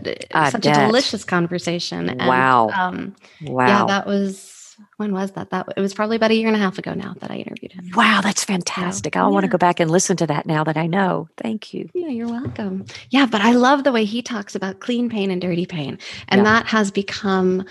[0.50, 2.08] such a delicious conversation.
[2.08, 2.70] And, Wow.
[2.70, 3.66] Um, Wow.
[3.66, 5.50] Yeah, that was when was that?
[5.50, 7.72] That it was probably about a year and a half ago now that I interviewed
[7.72, 7.90] him.
[7.94, 9.14] wow, that's fantastic.
[9.16, 11.28] I want to go back and listen to that now that I know.
[11.36, 11.90] Thank you.
[11.94, 12.86] Yeah, you're welcome.
[13.10, 16.40] Yeah, but I love the way he talks about clean pain and dirty pain, and
[16.40, 16.44] Yeah.
[16.44, 17.64] that has become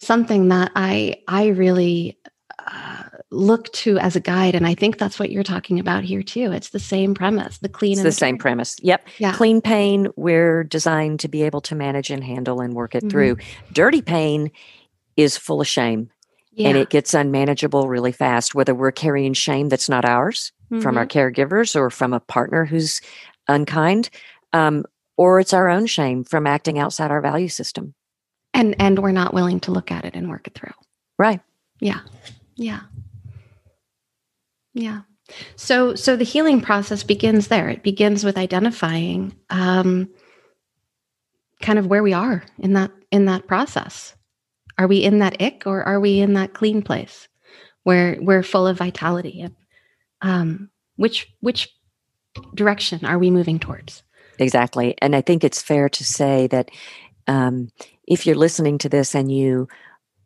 [0.00, 2.18] something that I I really
[2.66, 6.22] uh, look to as a guide, and I think that's what you're talking about here
[6.22, 6.50] too.
[6.52, 8.76] It's the same premise, the clean It's and the same premise.
[8.82, 9.06] Yep.
[9.18, 9.32] Yeah.
[9.32, 13.10] Clean pain, we're designed to be able to manage and handle and work it Mhm.
[13.10, 13.36] through.
[13.72, 14.50] Dirty pain
[15.16, 16.10] is full of shame.
[16.52, 16.70] Yeah.
[16.70, 21.06] and it gets unmanageable really fast, whether we're carrying shame that's not ours from our
[21.06, 21.16] Mm-hmm.
[21.40, 23.00] caregivers or from a partner who's
[23.46, 24.10] unkind,
[24.52, 24.84] um,
[25.16, 27.94] or it's our own shame from acting outside our value system.
[28.54, 30.72] And and we're not willing to look at it and work it through.
[31.18, 31.40] Right.
[31.80, 32.00] Yeah.
[32.56, 32.80] Yeah.
[34.74, 35.02] Yeah.
[35.56, 37.68] So so the healing process begins there.
[37.68, 40.08] It begins with identifying um
[41.60, 44.14] kind of where we are in that in that process.
[44.78, 47.28] Are we in that ick or are we in that clean place
[47.82, 49.46] where we're full of vitality?
[50.22, 51.68] Um which which
[52.54, 54.02] direction are we moving towards?
[54.38, 54.94] Exactly.
[54.98, 56.70] And I think it's fair to say that
[57.26, 57.70] um,
[58.08, 59.68] if you're listening to this and you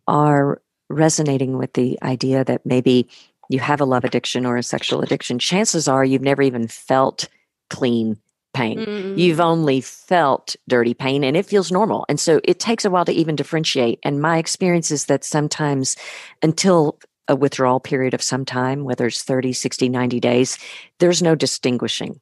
[0.07, 3.09] are resonating with the idea that maybe
[3.49, 7.29] you have a love addiction or a sexual addiction, chances are you've never even felt
[7.71, 8.17] clean
[8.55, 8.79] pain.
[9.17, 9.45] You've mm.
[9.45, 12.05] only felt dirty pain and it feels normal.
[12.09, 13.99] And so it takes a while to even differentiate.
[14.03, 15.97] And my experience is that sometimes
[16.43, 20.59] until a withdrawal period of some time, whether it's 30, 60, 90 days,
[20.99, 22.21] there's no distinguishing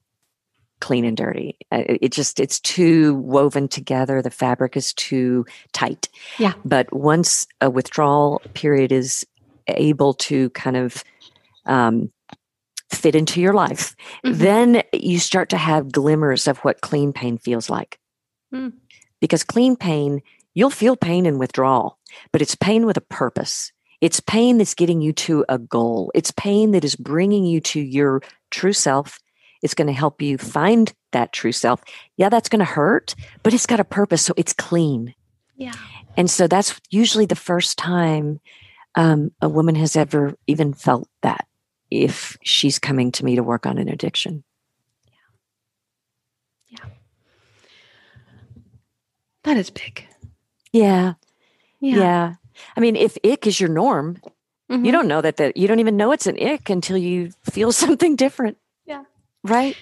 [0.81, 1.57] clean and dirty.
[1.70, 4.22] Uh, It just, it's too woven together.
[4.22, 6.09] The fabric is too tight.
[6.39, 6.55] Yeah.
[6.64, 9.26] But once a withdrawal period is
[9.68, 11.05] able to kind of
[11.66, 12.11] um,
[12.91, 14.37] fit into your life, Mhm.
[14.39, 17.99] then you start to have glimmers of what clean pain feels like.
[18.53, 18.72] Mm.
[19.20, 20.22] Because clean pain,
[20.55, 21.99] you'll feel pain in withdrawal,
[22.33, 23.70] but it's pain with a purpose.
[24.01, 26.11] It's pain that's getting you to a goal.
[26.14, 29.20] It's pain that is bringing you to your true self.
[29.62, 31.82] It's going to help you find that true self.
[32.16, 34.22] Yeah, that's going to hurt, but it's got a purpose.
[34.24, 35.14] So it's clean.
[35.56, 35.74] Yeah.
[36.16, 38.40] And so that's usually the first time
[38.94, 41.46] um, a woman has ever even felt that
[41.90, 44.42] if she's coming to me to work on an addiction.
[46.68, 46.78] Yeah.
[46.84, 46.90] Yeah.
[49.44, 50.06] That is big.
[50.72, 51.14] Yeah.
[51.80, 51.96] Yeah.
[51.96, 52.34] Yeah.
[52.76, 54.18] I mean, if ick is your norm,
[54.70, 54.84] Mhm.
[54.86, 57.72] you don't know that, that you don't even know it's an ick until you feel
[57.84, 58.56] something different.
[59.45, 59.76] Right.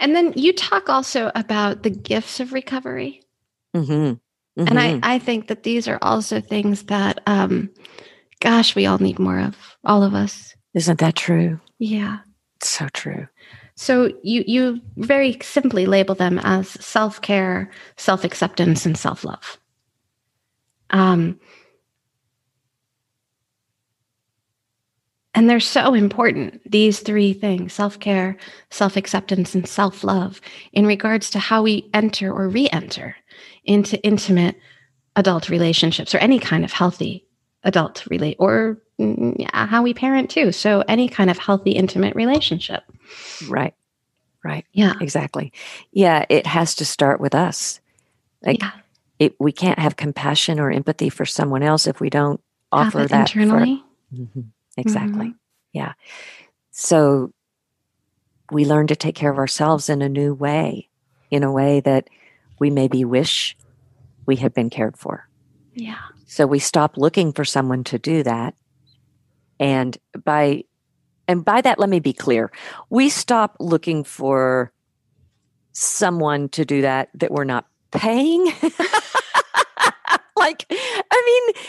[0.00, 3.22] And then you talk also about the gifts of recovery.
[3.76, 4.14] Mm-hmm.
[4.66, 7.70] And I, I think that these are also things that, um,
[8.40, 10.54] gosh, we all need more of, all of us.
[10.74, 11.60] isn't that true?
[11.78, 12.18] Yeah.
[12.60, 13.28] So true.
[13.76, 19.58] So you you very simply label them as self care, self acceptance, and self love.
[20.90, 21.38] Um,
[25.38, 26.60] and they're so important.
[26.68, 28.36] These three things: self care,
[28.70, 30.40] self acceptance, and self love,
[30.72, 33.14] in regards to how we enter or re-enter
[33.64, 34.56] into intimate
[35.14, 37.24] adult relationships or any kind of healthy
[37.62, 40.50] adult relate or mm, yeah, how we parent too.
[40.50, 42.82] So any kind of healthy, intimate relationship.
[43.48, 43.74] Right.
[44.42, 44.64] Right.
[44.72, 44.94] Yeah.
[45.00, 45.52] Exactly.
[45.92, 46.24] Yeah.
[46.28, 47.80] It has to start with us.
[48.42, 48.70] Like yeah.
[49.20, 52.40] it, we can't have compassion or empathy for someone else if we don't
[52.72, 53.84] offer that for- internally.
[54.78, 55.26] Exactly.
[55.26, 55.36] Mm-hmm.
[55.72, 55.92] Yeah.
[56.70, 57.32] So
[58.50, 60.88] we learn to take care of ourselves in a new way,
[61.30, 62.08] in a way that
[62.58, 63.56] we maybe wish
[64.26, 65.28] we had been cared for.
[65.74, 65.98] Yeah.
[66.26, 68.54] So we stop looking for someone to do that.
[69.60, 70.64] And by
[71.26, 72.50] and by that let me be clear.
[72.88, 74.72] We stop looking for
[75.72, 78.46] someone to do that that we're not paying.
[80.36, 81.64] like I mean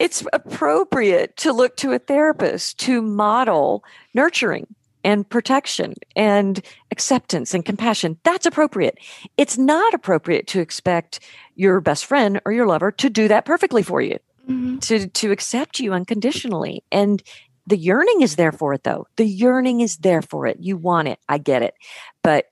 [0.00, 3.84] it's appropriate to look to a therapist to model
[4.14, 4.66] nurturing
[5.04, 8.18] and protection and acceptance and compassion.
[8.24, 8.98] That's appropriate.
[9.36, 11.20] It's not appropriate to expect
[11.54, 14.80] your best friend or your lover to do that perfectly for you, Mhm.
[14.88, 16.82] to to accept you unconditionally.
[16.90, 17.22] And
[17.66, 19.06] the yearning is there for it though.
[19.16, 20.56] The yearning is there for it.
[20.60, 21.18] You want it.
[21.28, 21.74] I get it.
[22.22, 22.46] But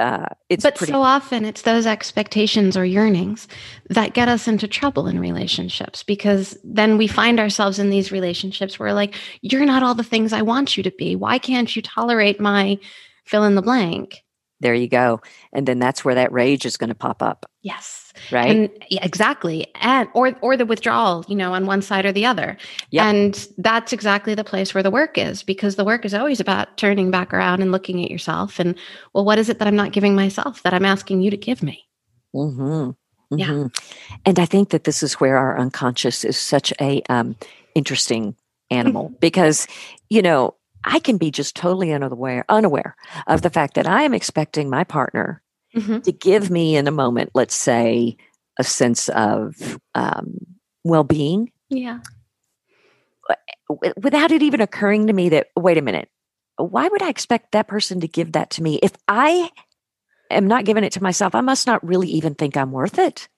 [0.00, 3.48] uh it's But pretty so often it's those expectations or yearnings
[3.88, 8.78] that get us into trouble in relationships because then we find ourselves in these relationships
[8.78, 11.16] where, like, you're not all the things I want you to be.
[11.16, 12.78] Why can't you tolerate my
[13.24, 14.22] fill in the blank?
[14.60, 15.20] There you go.
[15.52, 18.12] And then that's where that rage is going to pop up, Yes.
[18.30, 18.56] right?
[18.56, 19.66] And yeah, exactly.
[19.80, 22.56] And or or the withdrawal, you know, on one side or the other.
[22.90, 23.04] Yep.
[23.04, 26.76] And that's exactly the place where the work is because the work is always about
[26.76, 28.76] turning back around and looking at yourself and
[29.14, 31.62] well, what is it that I'm not giving myself that I'm asking you to give
[31.62, 31.84] me?
[32.34, 32.90] hmm
[33.36, 33.52] Yeah.
[33.52, 33.66] hmm
[34.26, 37.36] And I think that this is where our unconscious is such a um,
[37.74, 38.36] interesting
[38.70, 39.14] animal Mm-hmm.
[39.20, 39.66] because,
[40.10, 40.54] you know,
[40.84, 44.84] I can be just totally unaware, unaware of the fact that I am expecting my
[44.84, 45.42] partner
[45.74, 46.02] Mhm.
[46.02, 48.16] to give me in a moment, let's say,
[48.58, 50.34] a sense of um,
[50.84, 52.00] well-being, Yeah.
[53.96, 56.08] without it even occurring to me that wait a minute,
[56.56, 59.50] why would I expect that person to give that to me if I
[60.30, 61.34] am not giving it to myself?
[61.34, 63.28] I must not really even think I'm worth it.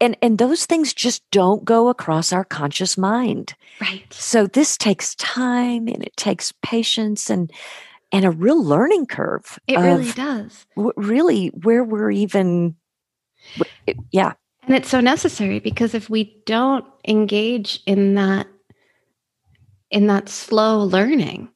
[0.00, 3.54] And and those things just don't go across our conscious mind.
[3.80, 4.04] Right.
[4.12, 7.50] So this takes time and it takes patience and
[8.12, 9.58] and a real learning curve.
[9.66, 10.66] It really does.
[10.76, 12.76] w- really where we're even
[13.86, 14.32] it- yeah
[14.66, 18.46] And it's so necessary because if we don't engage in that
[19.90, 21.48] in that slow learning,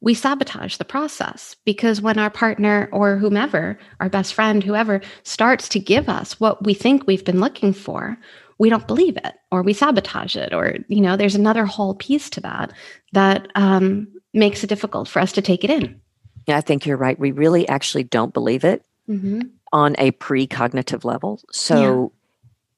[0.00, 5.68] we sabotage the process because when our partner or whomever, our best friend, whoever starts
[5.70, 8.18] to give us what we think we've been looking for,
[8.58, 12.30] we don't believe it or we sabotage it or you know there's another whole piece
[12.30, 12.72] to that
[13.12, 16.00] that um, makes it difficult for us to take it in
[16.46, 19.40] yeah i think you're right we really actually don't believe it mm-hmm.
[19.72, 21.40] on a precognitive level.
[21.50, 22.12] So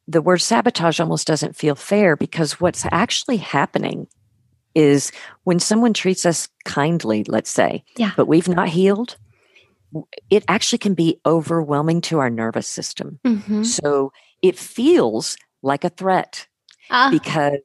[0.06, 4.08] the word sabotage almost doesn't feel fair because what's actually happening
[4.74, 5.12] is
[5.44, 8.12] when someone treats us kindly, let's say, Yeah.
[8.16, 9.16] but we've not healed,
[10.30, 13.18] it actually can be overwhelming to our nervous system.
[13.24, 13.62] Mm-hmm.
[13.62, 14.12] So
[14.42, 16.46] it feels like a threat
[16.90, 17.58] Ah, because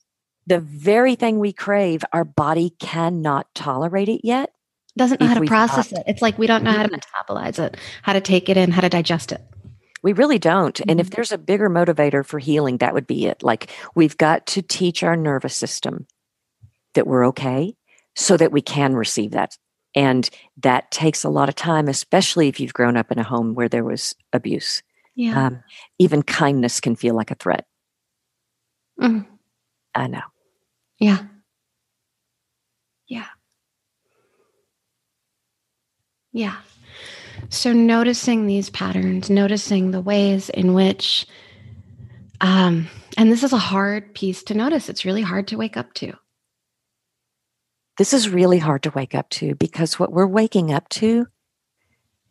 [0.47, 4.51] the very thing we crave, our body cannot tolerate it yet.
[4.95, 6.03] doesn't know how to process not- it.
[6.11, 7.01] It's like we don't know how to Mhm.
[7.01, 9.41] metabolize it, how to take it in, how to digest it.
[10.03, 10.79] We really don't.
[10.87, 11.15] And if Mhm.
[11.15, 13.41] there's a bigger motivator for healing, that would be it.
[13.41, 16.05] Like we've got to teach our nervous system
[16.93, 17.75] that we're okay
[18.15, 19.57] so that we can receive that.
[19.95, 23.53] And that takes a lot of time, especially if you've grown up in a home
[23.53, 24.81] where there was abuse.
[25.15, 25.47] Yeah.
[25.47, 25.63] Um,
[25.99, 27.65] even kindness can feel like a threat.
[28.99, 29.27] Mhm.
[29.93, 30.21] I know.
[30.99, 31.19] Yeah.
[33.07, 33.27] Yeah.
[36.31, 36.55] Yeah.
[37.49, 41.27] So noticing these patterns, noticing the ways in which,
[42.41, 42.87] um,
[43.17, 44.89] and this is a hard piece to notice.
[44.89, 46.13] It's really hard to wake up to.
[47.97, 51.27] This is really hard to wake up to because what we're waking up to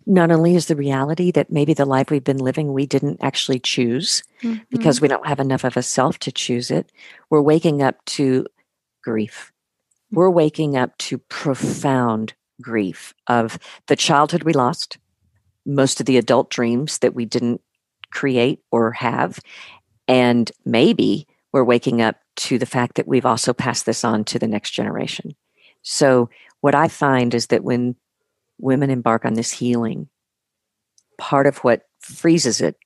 [0.06, 3.60] not only is the reality that maybe the life we've been living we didn't actually
[3.60, 4.22] choose,
[4.70, 5.02] because mm-hmm.
[5.02, 6.90] we don't have enough of a self to choose it.
[7.30, 8.46] We're waking up to
[9.04, 9.52] grief.
[10.10, 14.98] We're waking up to profound grief of the childhood we lost,
[15.64, 17.60] most of the adult dreams that we didn't
[18.12, 19.38] create or have.
[20.08, 24.38] And maybe we're waking up to the fact that we've also passed this on to
[24.38, 25.34] the next generation.
[25.82, 26.30] So,
[26.60, 27.96] what I find is that when
[28.58, 30.08] women embark on this healing,
[31.18, 32.76] part of what freezes it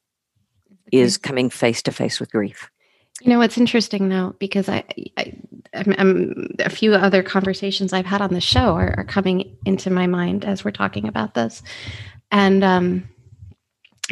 [0.93, 2.71] is coming face to face with grief.
[3.23, 4.85] You know, what's interesting though, because I,
[5.17, 5.33] I
[5.75, 9.91] I'm, I'm, a few other conversations I've had on the show are, are, coming into
[9.91, 11.63] my mind as we're talking about this.
[12.31, 13.09] And um,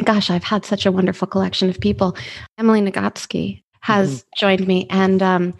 [0.03, 2.17] gosh, I've had such a wonderful collection of people.
[2.57, 4.27] Emily Nagoski has mm-hmm.
[4.39, 5.53] joined me, and um,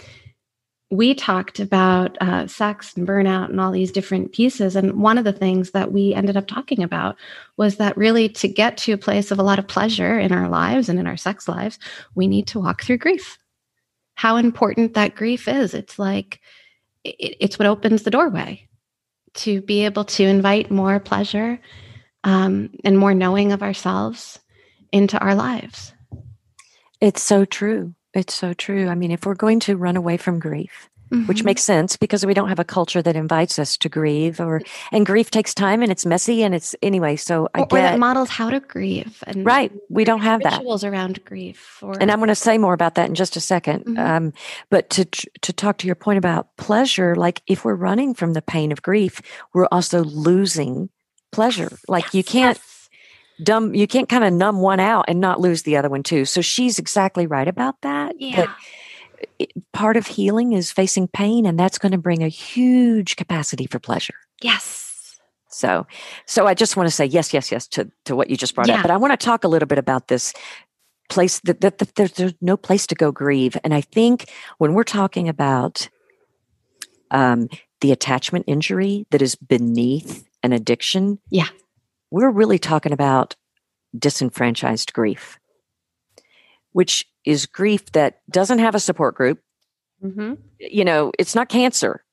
[0.95, 4.75] we talked about uh, sex and burnout and all these different pieces.
[4.75, 7.15] And one of the things that we ended up talking about
[7.57, 10.49] was that really to get to a place of a lot of pleasure in our
[10.49, 11.79] lives and in our sex lives,
[12.15, 13.37] we need to walk through grief.
[14.15, 15.73] How important that grief is.
[15.73, 16.39] It's like,
[17.03, 18.67] it, it's what opens the doorway
[19.35, 21.59] to be able to invite more pleasure
[22.23, 24.39] um, and more knowing of ourselves
[24.91, 25.93] into our lives.
[27.01, 27.93] It's so true.
[28.15, 28.87] It's so true.
[28.87, 31.27] I mean, if we're going to run away from grief, Mm-hmm.
[31.27, 34.63] which makes sense because we don't have a culture that invites us to grieve or
[34.91, 37.81] and grief takes time and it's messy and it's anyway so I or, get, or
[37.81, 41.93] that models how to grieve and right we don't have that rituals around grief or,
[42.01, 43.99] and I'm going to say more about that in just a 2nd mm-hmm.
[43.99, 44.33] um,
[44.71, 48.41] but to to talk to your point about pleasure like if we're running from the
[48.41, 49.21] pain of grief
[49.53, 50.89] we're also losing
[51.31, 52.74] pleasure like yes, you can't yes
[53.43, 56.25] dumb you can't kind of numb one out and not lose the other one too
[56.25, 58.45] so she's exactly right about that yeah.
[58.45, 58.49] But
[59.73, 63.79] part of healing is facing pain and that's going to bring a huge capacity for
[63.79, 65.19] pleasure yes
[65.49, 65.85] so
[66.25, 68.67] so i just want to say yes yes yes to to what you just brought
[68.67, 68.75] yeah.
[68.75, 70.33] up but i want to talk a little bit about this
[71.09, 74.25] place that, that, that there's, there's no place to go grieve and i think
[74.57, 75.89] when we're talking about
[77.11, 77.47] um,
[77.81, 81.47] the attachment injury that is beneath an addiction yeah
[82.11, 83.35] we're really talking about
[83.97, 85.39] disenfranchised grief,
[86.71, 89.39] which is grief that doesn't have a support group.
[90.03, 90.33] Mm-hmm.
[90.59, 92.03] You know, it's not cancer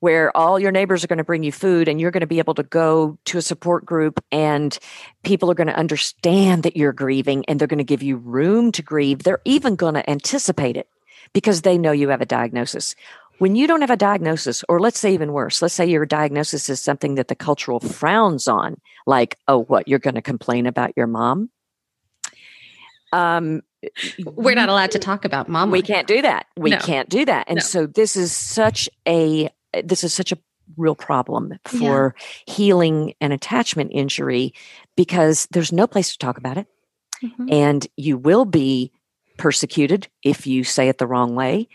[0.00, 2.38] where all your neighbors are going to bring you food and you're going to be
[2.38, 4.78] able to go to a support group and
[5.24, 8.70] people are going to understand that you're grieving and they're going to give you room
[8.72, 9.22] to grieve.
[9.22, 10.88] They're even going to anticipate it
[11.32, 12.94] because they know you have a diagnosis
[13.38, 16.68] when you don't have a diagnosis, or let's say even worse, let's say your diagnosis
[16.68, 20.92] is something that the cultural frowns on, like, oh, what, you're going to complain about
[20.96, 21.50] your mom?
[23.12, 23.62] Um,
[24.24, 25.70] We're not allowed to talk about mom.
[25.70, 26.46] We can't do that.
[26.56, 26.78] We no.
[26.78, 27.46] can't do that.
[27.48, 27.60] And no.
[27.60, 29.50] so this is such a
[29.84, 30.38] this is such a
[30.76, 32.52] real problem for yeah.
[32.52, 34.54] healing an attachment injury
[34.96, 36.66] because there's no place to talk about it.
[37.22, 37.52] Mm-hmm.
[37.52, 38.90] And you will be
[39.36, 41.68] persecuted if you say it the wrong way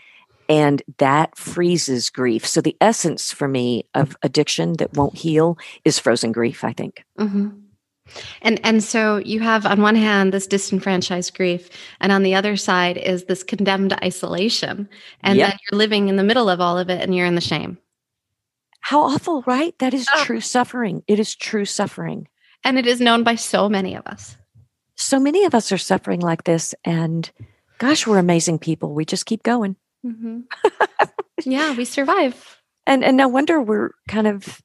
[0.48, 2.46] and that freezes grief.
[2.46, 6.64] So the essence for me of addiction that won't heal is frozen grief.
[6.64, 7.04] I think.
[7.18, 7.48] Mm-hmm.
[8.42, 11.70] And and so you have on one hand this disenfranchised grief,
[12.00, 14.88] and on the other side is this condemned isolation,
[15.22, 15.50] and yep.
[15.50, 17.78] then you're living in the middle of all of it, and you're in the shame.
[18.80, 19.78] How awful, right?
[19.78, 20.24] That is oh.
[20.24, 21.04] true suffering.
[21.06, 22.28] It is true suffering,
[22.64, 24.36] and it is known by so many of us.
[24.96, 27.30] So many of us are suffering like this, and
[27.78, 28.94] gosh, we're amazing people.
[28.94, 29.76] We just keep going.
[30.04, 30.40] Mm-hmm.
[31.50, 32.60] yeah, we survive.
[32.86, 34.60] And and no wonder we're kind of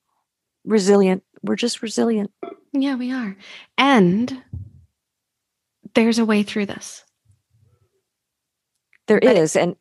[0.65, 1.23] resilient.
[1.43, 2.31] We're just resilient.
[2.73, 3.38] Yeah, we are.
[3.77, 4.43] And
[5.93, 7.03] there's a way through this.
[9.07, 9.75] There but is, and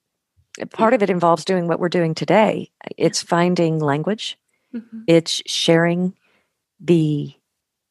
[0.70, 2.70] part of it involves doing what we're doing today.
[2.96, 4.38] It's finding language.
[4.74, 5.00] Mm-hmm.
[5.08, 6.14] It's sharing
[6.80, 7.32] the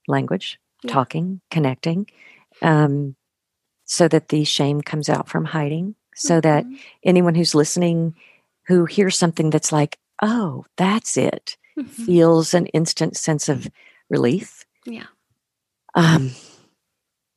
[0.07, 0.93] language, yeah.
[0.93, 2.07] talking, connecting,
[2.61, 3.15] um,
[3.83, 6.41] so that the shame comes out from hiding so mm-hmm.
[6.41, 6.65] that
[7.03, 8.15] anyone who's listening
[8.67, 11.87] who hears something that's like, oh, that's it, mm-hmm.
[12.05, 13.67] feels an instant sense of
[14.09, 14.65] relief.
[14.85, 15.05] Yeah.
[15.93, 16.31] Um,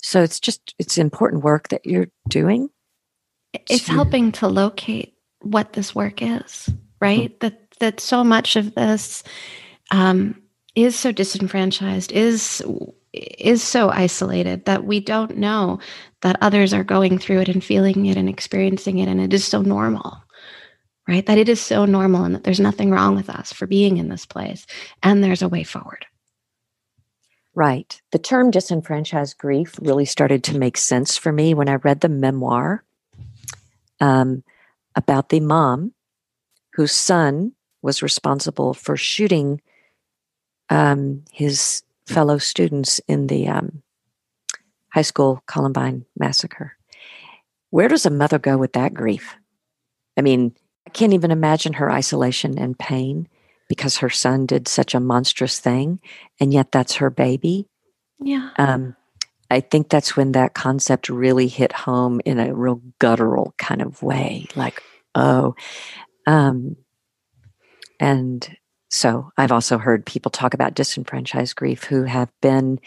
[0.03, 2.71] so it's just, it's important work that you're doing.
[3.53, 6.69] It's to, helping to locate what this work is,
[7.01, 7.31] right?
[7.31, 7.39] Mm-hmm.
[7.41, 9.23] That, that so much of this
[9.91, 10.41] um,
[10.75, 12.63] is so disenfranchised, is
[13.13, 15.79] is so isolated that we don't know
[16.23, 19.45] that others are going through it and feeling it and experiencing it and it is
[19.45, 20.23] so normal
[21.09, 21.25] right?
[21.25, 24.09] That it is so normal and that there's nothing wrong with us for being in
[24.09, 24.67] this place
[25.03, 26.07] and there's a way forward.
[27.55, 28.01] Right.
[28.13, 32.09] The term disenfranchised grief really started to make sense for me when i read the
[32.09, 32.85] memoir
[34.01, 34.45] um,
[34.95, 35.93] about the mom
[36.75, 37.53] whose son
[37.83, 39.61] was responsible for shooting
[40.71, 43.83] um, his fellow students in the um,
[44.93, 46.73] high school Columbine massacre.
[47.71, 49.37] Where does a mother go with that grief?
[50.17, 50.55] I mean,
[50.87, 53.29] I can't even imagine her isolation and pain
[53.69, 56.01] because her son did such a monstrous thing,
[56.41, 57.67] and yet that's her baby.
[58.19, 58.51] Yeah.
[58.57, 58.97] Um,
[59.51, 64.03] I think that's when that concept really hit home in a real guttural kind of
[64.03, 64.83] way, like,
[65.15, 65.55] oh,
[66.27, 66.77] um,
[68.01, 68.49] and
[68.89, 72.81] So I've also heard people talk about disenfranchised grief who have been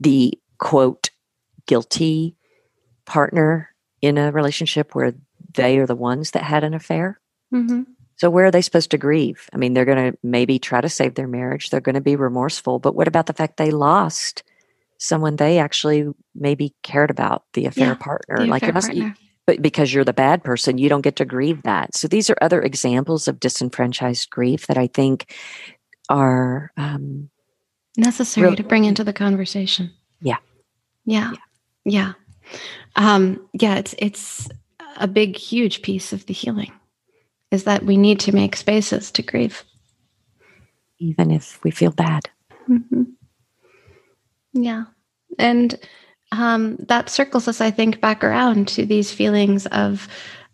[0.00, 1.10] the quote
[1.66, 2.36] guilty
[3.04, 3.68] partner
[4.00, 5.14] in a relationship where
[5.54, 7.20] they are the ones that had an affair.
[7.54, 7.82] Mm-hmm.
[8.16, 9.48] So where are they supposed to grieve?
[9.52, 11.70] I mean, they're going to maybe try to save their marriage.
[11.70, 14.42] They're going to be remorseful, but what about the fact they lost
[14.98, 18.38] someone they actually maybe cared about, the affair Yeah, partner?
[18.38, 19.14] The like affair it must, partner.
[19.46, 21.94] But because you're the bad person, you don't get to grieve that.
[21.94, 25.34] So these are other examples of disenfranchised grief that I think
[26.08, 27.30] are um,
[27.96, 29.90] necessary Real- to bring into the conversation.
[30.20, 30.36] Yeah.
[31.04, 31.32] Yeah.
[31.84, 32.12] Yeah.
[32.96, 34.48] Um, yeah, it's it's
[34.98, 36.72] a big, huge piece of the healing
[37.50, 39.64] is that we need to make spaces to grieve.
[40.98, 42.30] even if we feel bad.
[42.68, 43.06] Mhm.
[44.52, 44.84] Yeah.
[45.38, 45.78] And
[46.32, 50.08] um, that circles us, I think, back around to these feelings of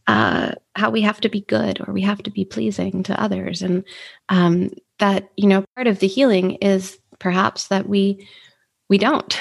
[0.09, 3.63] uh, how we have to be good or we have to be pleasing to others.
[3.63, 3.85] And
[4.29, 8.29] um, that, you know, part of the healing is perhaps that we
[8.89, 9.39] we don't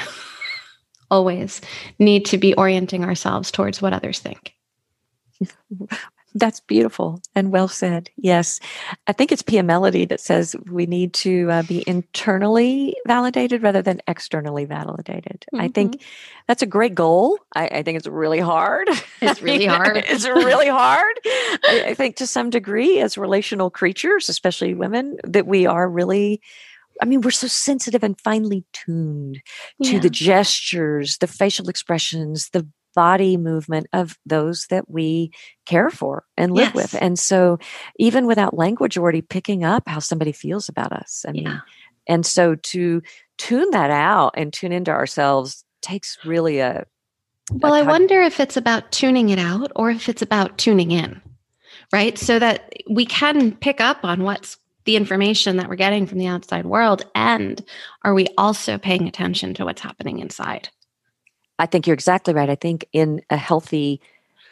[1.12, 1.62] always
[2.00, 4.54] need to be orienting ourselves towards what others think.
[6.40, 8.10] That's beautiful and well said.
[8.16, 8.60] Yes.
[9.08, 13.82] I think it's Pia Mellody that says we need to uh, be internally validated rather
[13.82, 15.46] than externally validated.
[15.56, 16.04] I think
[16.48, 17.40] that's a great goal.
[17.56, 18.88] I, I think it's really hard.
[19.22, 19.98] It's really hard.
[19.98, 21.20] it's really hard.
[21.26, 26.40] I, I think to some degree, as relational creatures, especially women, that we are really.
[27.00, 29.40] I mean, we're so sensitive and finely tuned
[29.84, 30.00] to Yeah.
[30.00, 35.32] the gestures, the facial expressions, the body movement of those that we
[35.66, 36.96] care for and live with.
[37.00, 37.60] And so,
[38.00, 41.26] even without language, already picking up how somebody feels about us.
[41.28, 41.60] I mean, Yeah.
[42.08, 43.02] and so to
[43.38, 46.86] tune that out and tune into ourselves takes really a.
[47.52, 50.92] Well, a I wonder if it's about tuning it out or if it's about tuning
[50.92, 51.22] in,
[51.94, 52.18] right?
[52.18, 56.28] So that we can pick up on what's the information that we're getting from the
[56.28, 57.06] outside world.
[57.14, 57.64] And
[58.04, 60.70] are we also paying attention to what's happening inside?
[61.60, 62.50] I think you're exactly right.
[62.50, 64.02] I think in a healthy,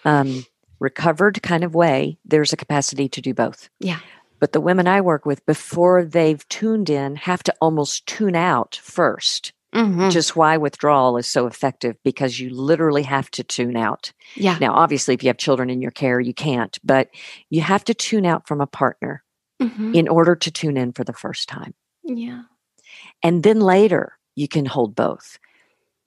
[0.06, 0.46] um,
[0.80, 3.70] recovered kind of way, there's a capacity to do both.
[3.80, 4.00] Yeah.
[4.40, 8.80] But the women I work with, before they've tuned in, have to almost tune out
[8.84, 9.52] first.
[9.74, 10.06] Mhm.
[10.08, 14.14] which is why withdrawal is so effective because you literally have to tune out.
[14.36, 14.58] Yeah.
[14.62, 17.10] Now, obviously, if you have children in your care, you can't, but
[17.50, 19.22] you have to tune out from a partner
[19.62, 19.94] Mhm.
[19.94, 21.74] in order to tune in for the first time.
[22.06, 22.44] Yeah.
[23.22, 25.40] And then later, you can hold both,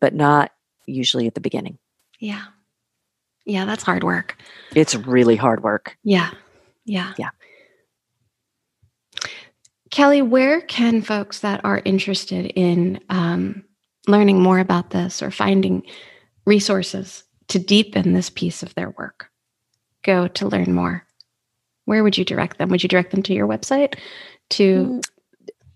[0.01, 0.51] but not
[0.89, 1.79] usually at the beginning.
[2.19, 2.45] Yeah.
[3.47, 3.65] Yeah.
[3.65, 4.37] That's hard work.
[4.75, 5.97] It's really hard work.
[6.03, 6.31] Yeah.
[6.85, 7.15] Yeah.
[7.19, 7.31] Yeah.
[9.91, 13.65] Kelly, where can folks that are interested in um,
[14.07, 15.83] learning more about this or finding
[16.47, 19.31] resources to deepen this piece of their work
[20.05, 21.05] go to learn more?
[21.87, 22.69] Where would you direct them?
[22.69, 23.95] Would you direct them to your website?
[24.51, 25.05] To Mm,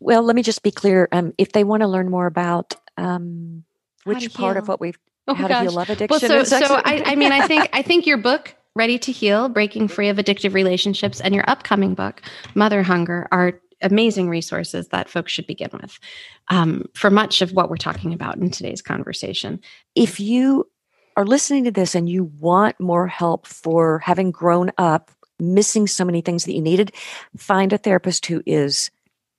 [0.00, 1.08] Well, let me just be clear.
[1.12, 3.64] Um, if they want to learn more about um,
[4.04, 4.98] which part of what we've
[5.28, 7.82] oh how to heal love addiction, well, so so I, I mean, I think I
[7.82, 12.22] think your book, Ready to Heal: Breaking Free of Addictive Relationships, and your upcoming book,
[12.54, 15.98] Mother Hunger, are amazing resources that folks should begin with
[16.48, 19.60] um, for much of what we're talking about in today's conversation.
[19.96, 20.68] if you
[21.16, 26.04] are listening to this and you want more help for having grown up, missing so
[26.04, 26.92] many things that you needed,
[27.36, 28.90] find a therapist who is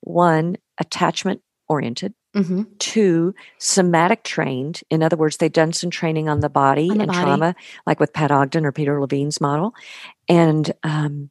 [0.02, 2.64] one, attachment oriented, Mm-hmm.
[2.80, 4.82] two, somatic trained.
[4.90, 7.24] In other words, they've done some training on the body On the and body.
[7.24, 7.56] trauma,
[7.86, 9.74] like with Pat Ogden or Peter Levine's model.
[10.28, 11.30] And um,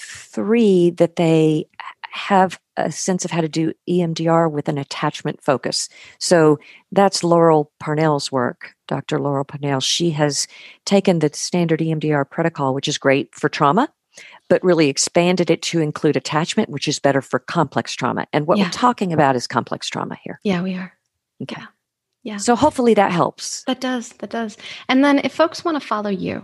[0.00, 1.68] three, that they
[2.10, 5.88] have a sense of how to do EMDR with an attachment focus.
[6.18, 6.58] So
[6.92, 9.20] that's Laurel Parnell's work, Dr.
[9.20, 9.80] Laurel Parnell.
[9.80, 10.46] She has
[10.84, 13.88] taken the standard EMDR protocol, which is great for trauma,
[14.48, 18.26] but really expanded it to include attachment, which is better for complex trauma.
[18.32, 18.64] And what Yeah.
[18.64, 20.40] we're talking about is complex trauma here.
[20.44, 20.92] Yeah, we are.
[21.42, 21.56] Okay.
[21.60, 21.66] Yeah.
[22.22, 22.36] Yeah.
[22.38, 23.64] So hopefully that helps.
[23.64, 24.10] That does.
[24.20, 24.56] That does.
[24.88, 26.42] And then if folks want to follow you,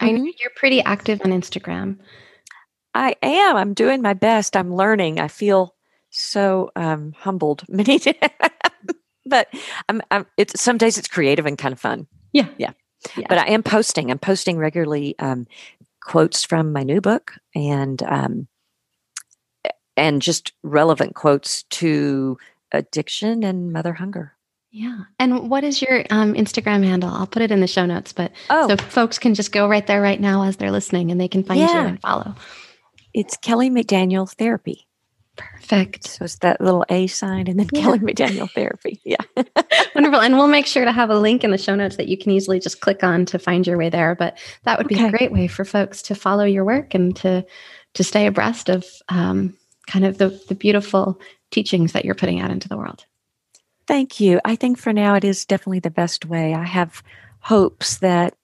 [0.00, 1.98] I know you're pretty active on Instagram.
[2.94, 3.56] I am.
[3.56, 4.56] I'm doing my best.
[4.56, 5.20] I'm learning.
[5.20, 5.74] I feel
[6.10, 8.16] so um, humbled many times.
[9.26, 9.48] but
[9.88, 12.06] I'm, I'm, it's some days it's creative and kind of fun.
[12.32, 12.48] Yeah.
[12.58, 12.72] Yeah.
[13.16, 13.26] Yeah.
[13.28, 14.10] But I am posting.
[14.10, 15.46] I'm posting regularly um,
[16.06, 18.46] quotes from my new book and um,
[19.96, 22.38] and just relevant quotes to
[22.72, 24.32] addiction and mother hunger.
[24.70, 25.00] Yeah.
[25.18, 27.10] And what is your um, Instagram handle?
[27.10, 29.86] I'll put it in the show notes, but Oh, so folks can just go right
[29.86, 32.34] there right now as they're listening and they can find you and follow.
[33.14, 34.86] it's Kelly McDaniel Therapy.
[35.36, 36.06] Perfect.
[36.06, 37.82] So it's that little A sign and then Yeah.
[37.82, 39.00] Kelly McDaniel Therapy.
[39.04, 39.16] Yeah.
[39.94, 40.20] Wonderful.
[40.20, 42.32] And we'll make sure to have a link in the show notes that you can
[42.32, 44.14] easily just click on to find your way there.
[44.14, 47.44] But that would be a great way for folks to follow your work and to
[47.94, 49.56] to stay abreast of um,
[49.86, 51.18] kind of the, the beautiful
[51.50, 53.06] teachings that you're putting out into the world.
[53.86, 54.40] Thank you.
[54.44, 56.52] I think for now it is definitely the best way.
[56.54, 57.02] I have
[57.40, 58.34] hopes that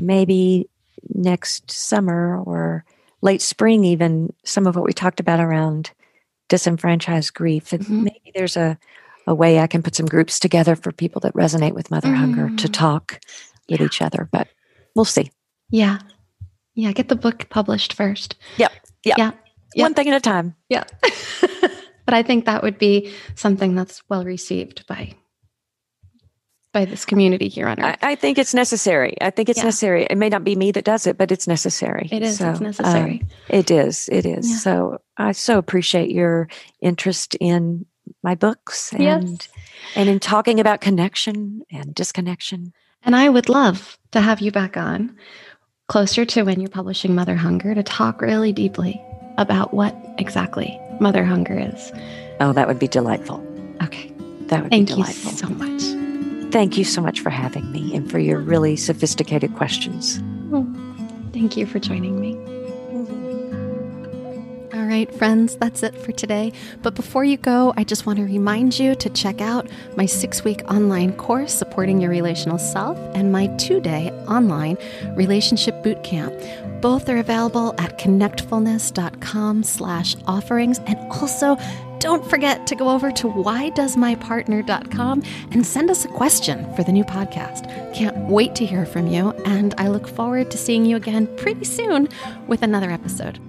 [0.00, 0.68] maybe
[1.14, 2.84] next summer or
[3.22, 5.90] late spring, even some of what we talked about around
[6.48, 8.02] disenfranchised grief, and Mhm.
[8.04, 8.78] maybe there's a,
[9.26, 12.48] a way I can put some groups together for people that resonate with mother hunger
[12.56, 12.72] to Mm.
[12.72, 13.20] talk
[13.68, 13.86] with Yeah.
[13.86, 14.28] each other.
[14.30, 14.48] But
[14.94, 15.30] we'll see.
[15.70, 15.98] Yeah.
[16.74, 16.92] Yeah.
[16.92, 18.36] Get the book published first.
[18.58, 18.72] Yep.
[19.04, 19.18] Yep.
[19.18, 19.32] Yeah.
[19.74, 19.82] Yep.
[19.84, 20.54] One thing at a time.
[20.68, 20.84] Yeah.
[22.06, 25.14] but I think that would be something that's well received by
[26.76, 27.96] by this community here on earth.
[28.02, 29.16] I think it's necessary.
[29.22, 29.64] I think it's Yeah.
[29.64, 30.06] necessary.
[30.10, 32.06] It may not be me that does it, but it's necessary.
[32.12, 32.36] it is.
[32.36, 33.22] So, it's um, necessary.
[33.48, 34.10] It is.
[34.12, 34.50] It is.
[34.50, 34.56] Yeah.
[34.58, 36.48] So I so appreciate your
[36.82, 37.86] interest in
[38.22, 39.48] my books and Yes.
[39.94, 42.74] and in talking about connection and disconnection.
[43.02, 45.16] And I would love to have you back on
[45.88, 49.00] closer to when you're publishing Mother Hunger to talk really deeply
[49.38, 51.90] about what exactly Mother Hunger is.
[52.38, 53.40] Oh, that would be delightful.
[53.82, 54.12] Okay.
[54.48, 55.32] That would Thank be you delightful.
[55.32, 56.05] so much.
[56.56, 60.22] Thank you so much for having me and for your really sophisticated questions.
[61.34, 62.55] Thank you for joining me.
[64.86, 66.52] All right, friends, that's it for today.
[66.80, 70.44] But before you go, I just want to remind you to check out my six
[70.44, 74.78] week online course, Supporting Your Relational Self, and my two day online
[75.16, 76.32] relationship boot camp.
[76.80, 80.78] Both are available at connectfulness.com slash offerings.
[80.86, 81.56] And also,
[81.98, 87.02] don't forget to go over to whydoesmypartner.com and send us a question for the new
[87.02, 87.92] podcast.
[87.92, 91.64] Can't wait to hear from you, and I look forward to seeing you again pretty
[91.64, 92.08] soon
[92.46, 93.40] with another episode.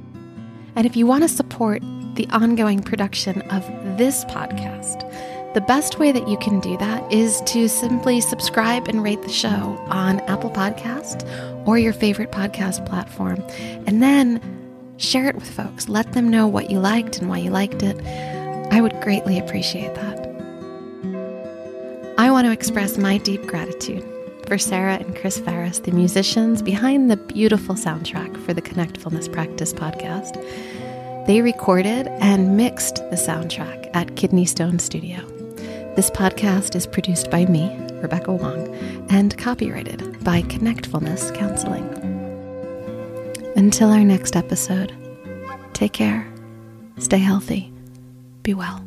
[0.77, 1.81] And if you want to support
[2.13, 3.65] the ongoing production of
[3.97, 5.11] this podcast,
[5.55, 9.29] the best way that you can do that is to simply subscribe and rate the
[9.29, 11.27] show on Apple Podcast
[11.67, 13.43] or your favorite podcast platform.
[13.87, 14.39] And then
[14.97, 15.89] share it with folks.
[15.89, 17.99] Let them know what you liked and why you liked it.
[18.71, 20.27] I would greatly appreciate that.
[22.19, 24.07] I want to express my deep gratitude
[24.47, 29.73] for Sarah and Chris Ferris, the musicians behind the beautiful soundtrack for the Connectfulness Practice
[29.73, 30.35] podcast.
[31.27, 35.19] They recorded and mixed the soundtrack at Kidney Stone Studio.
[35.97, 38.73] This podcast is produced by me, Rebecca Wong,
[39.09, 41.85] and copyrighted by Connectfulness Counseling.
[43.57, 44.93] Until our next episode,
[45.73, 46.25] take care,
[46.99, 47.73] stay healthy,
[48.43, 48.86] be well.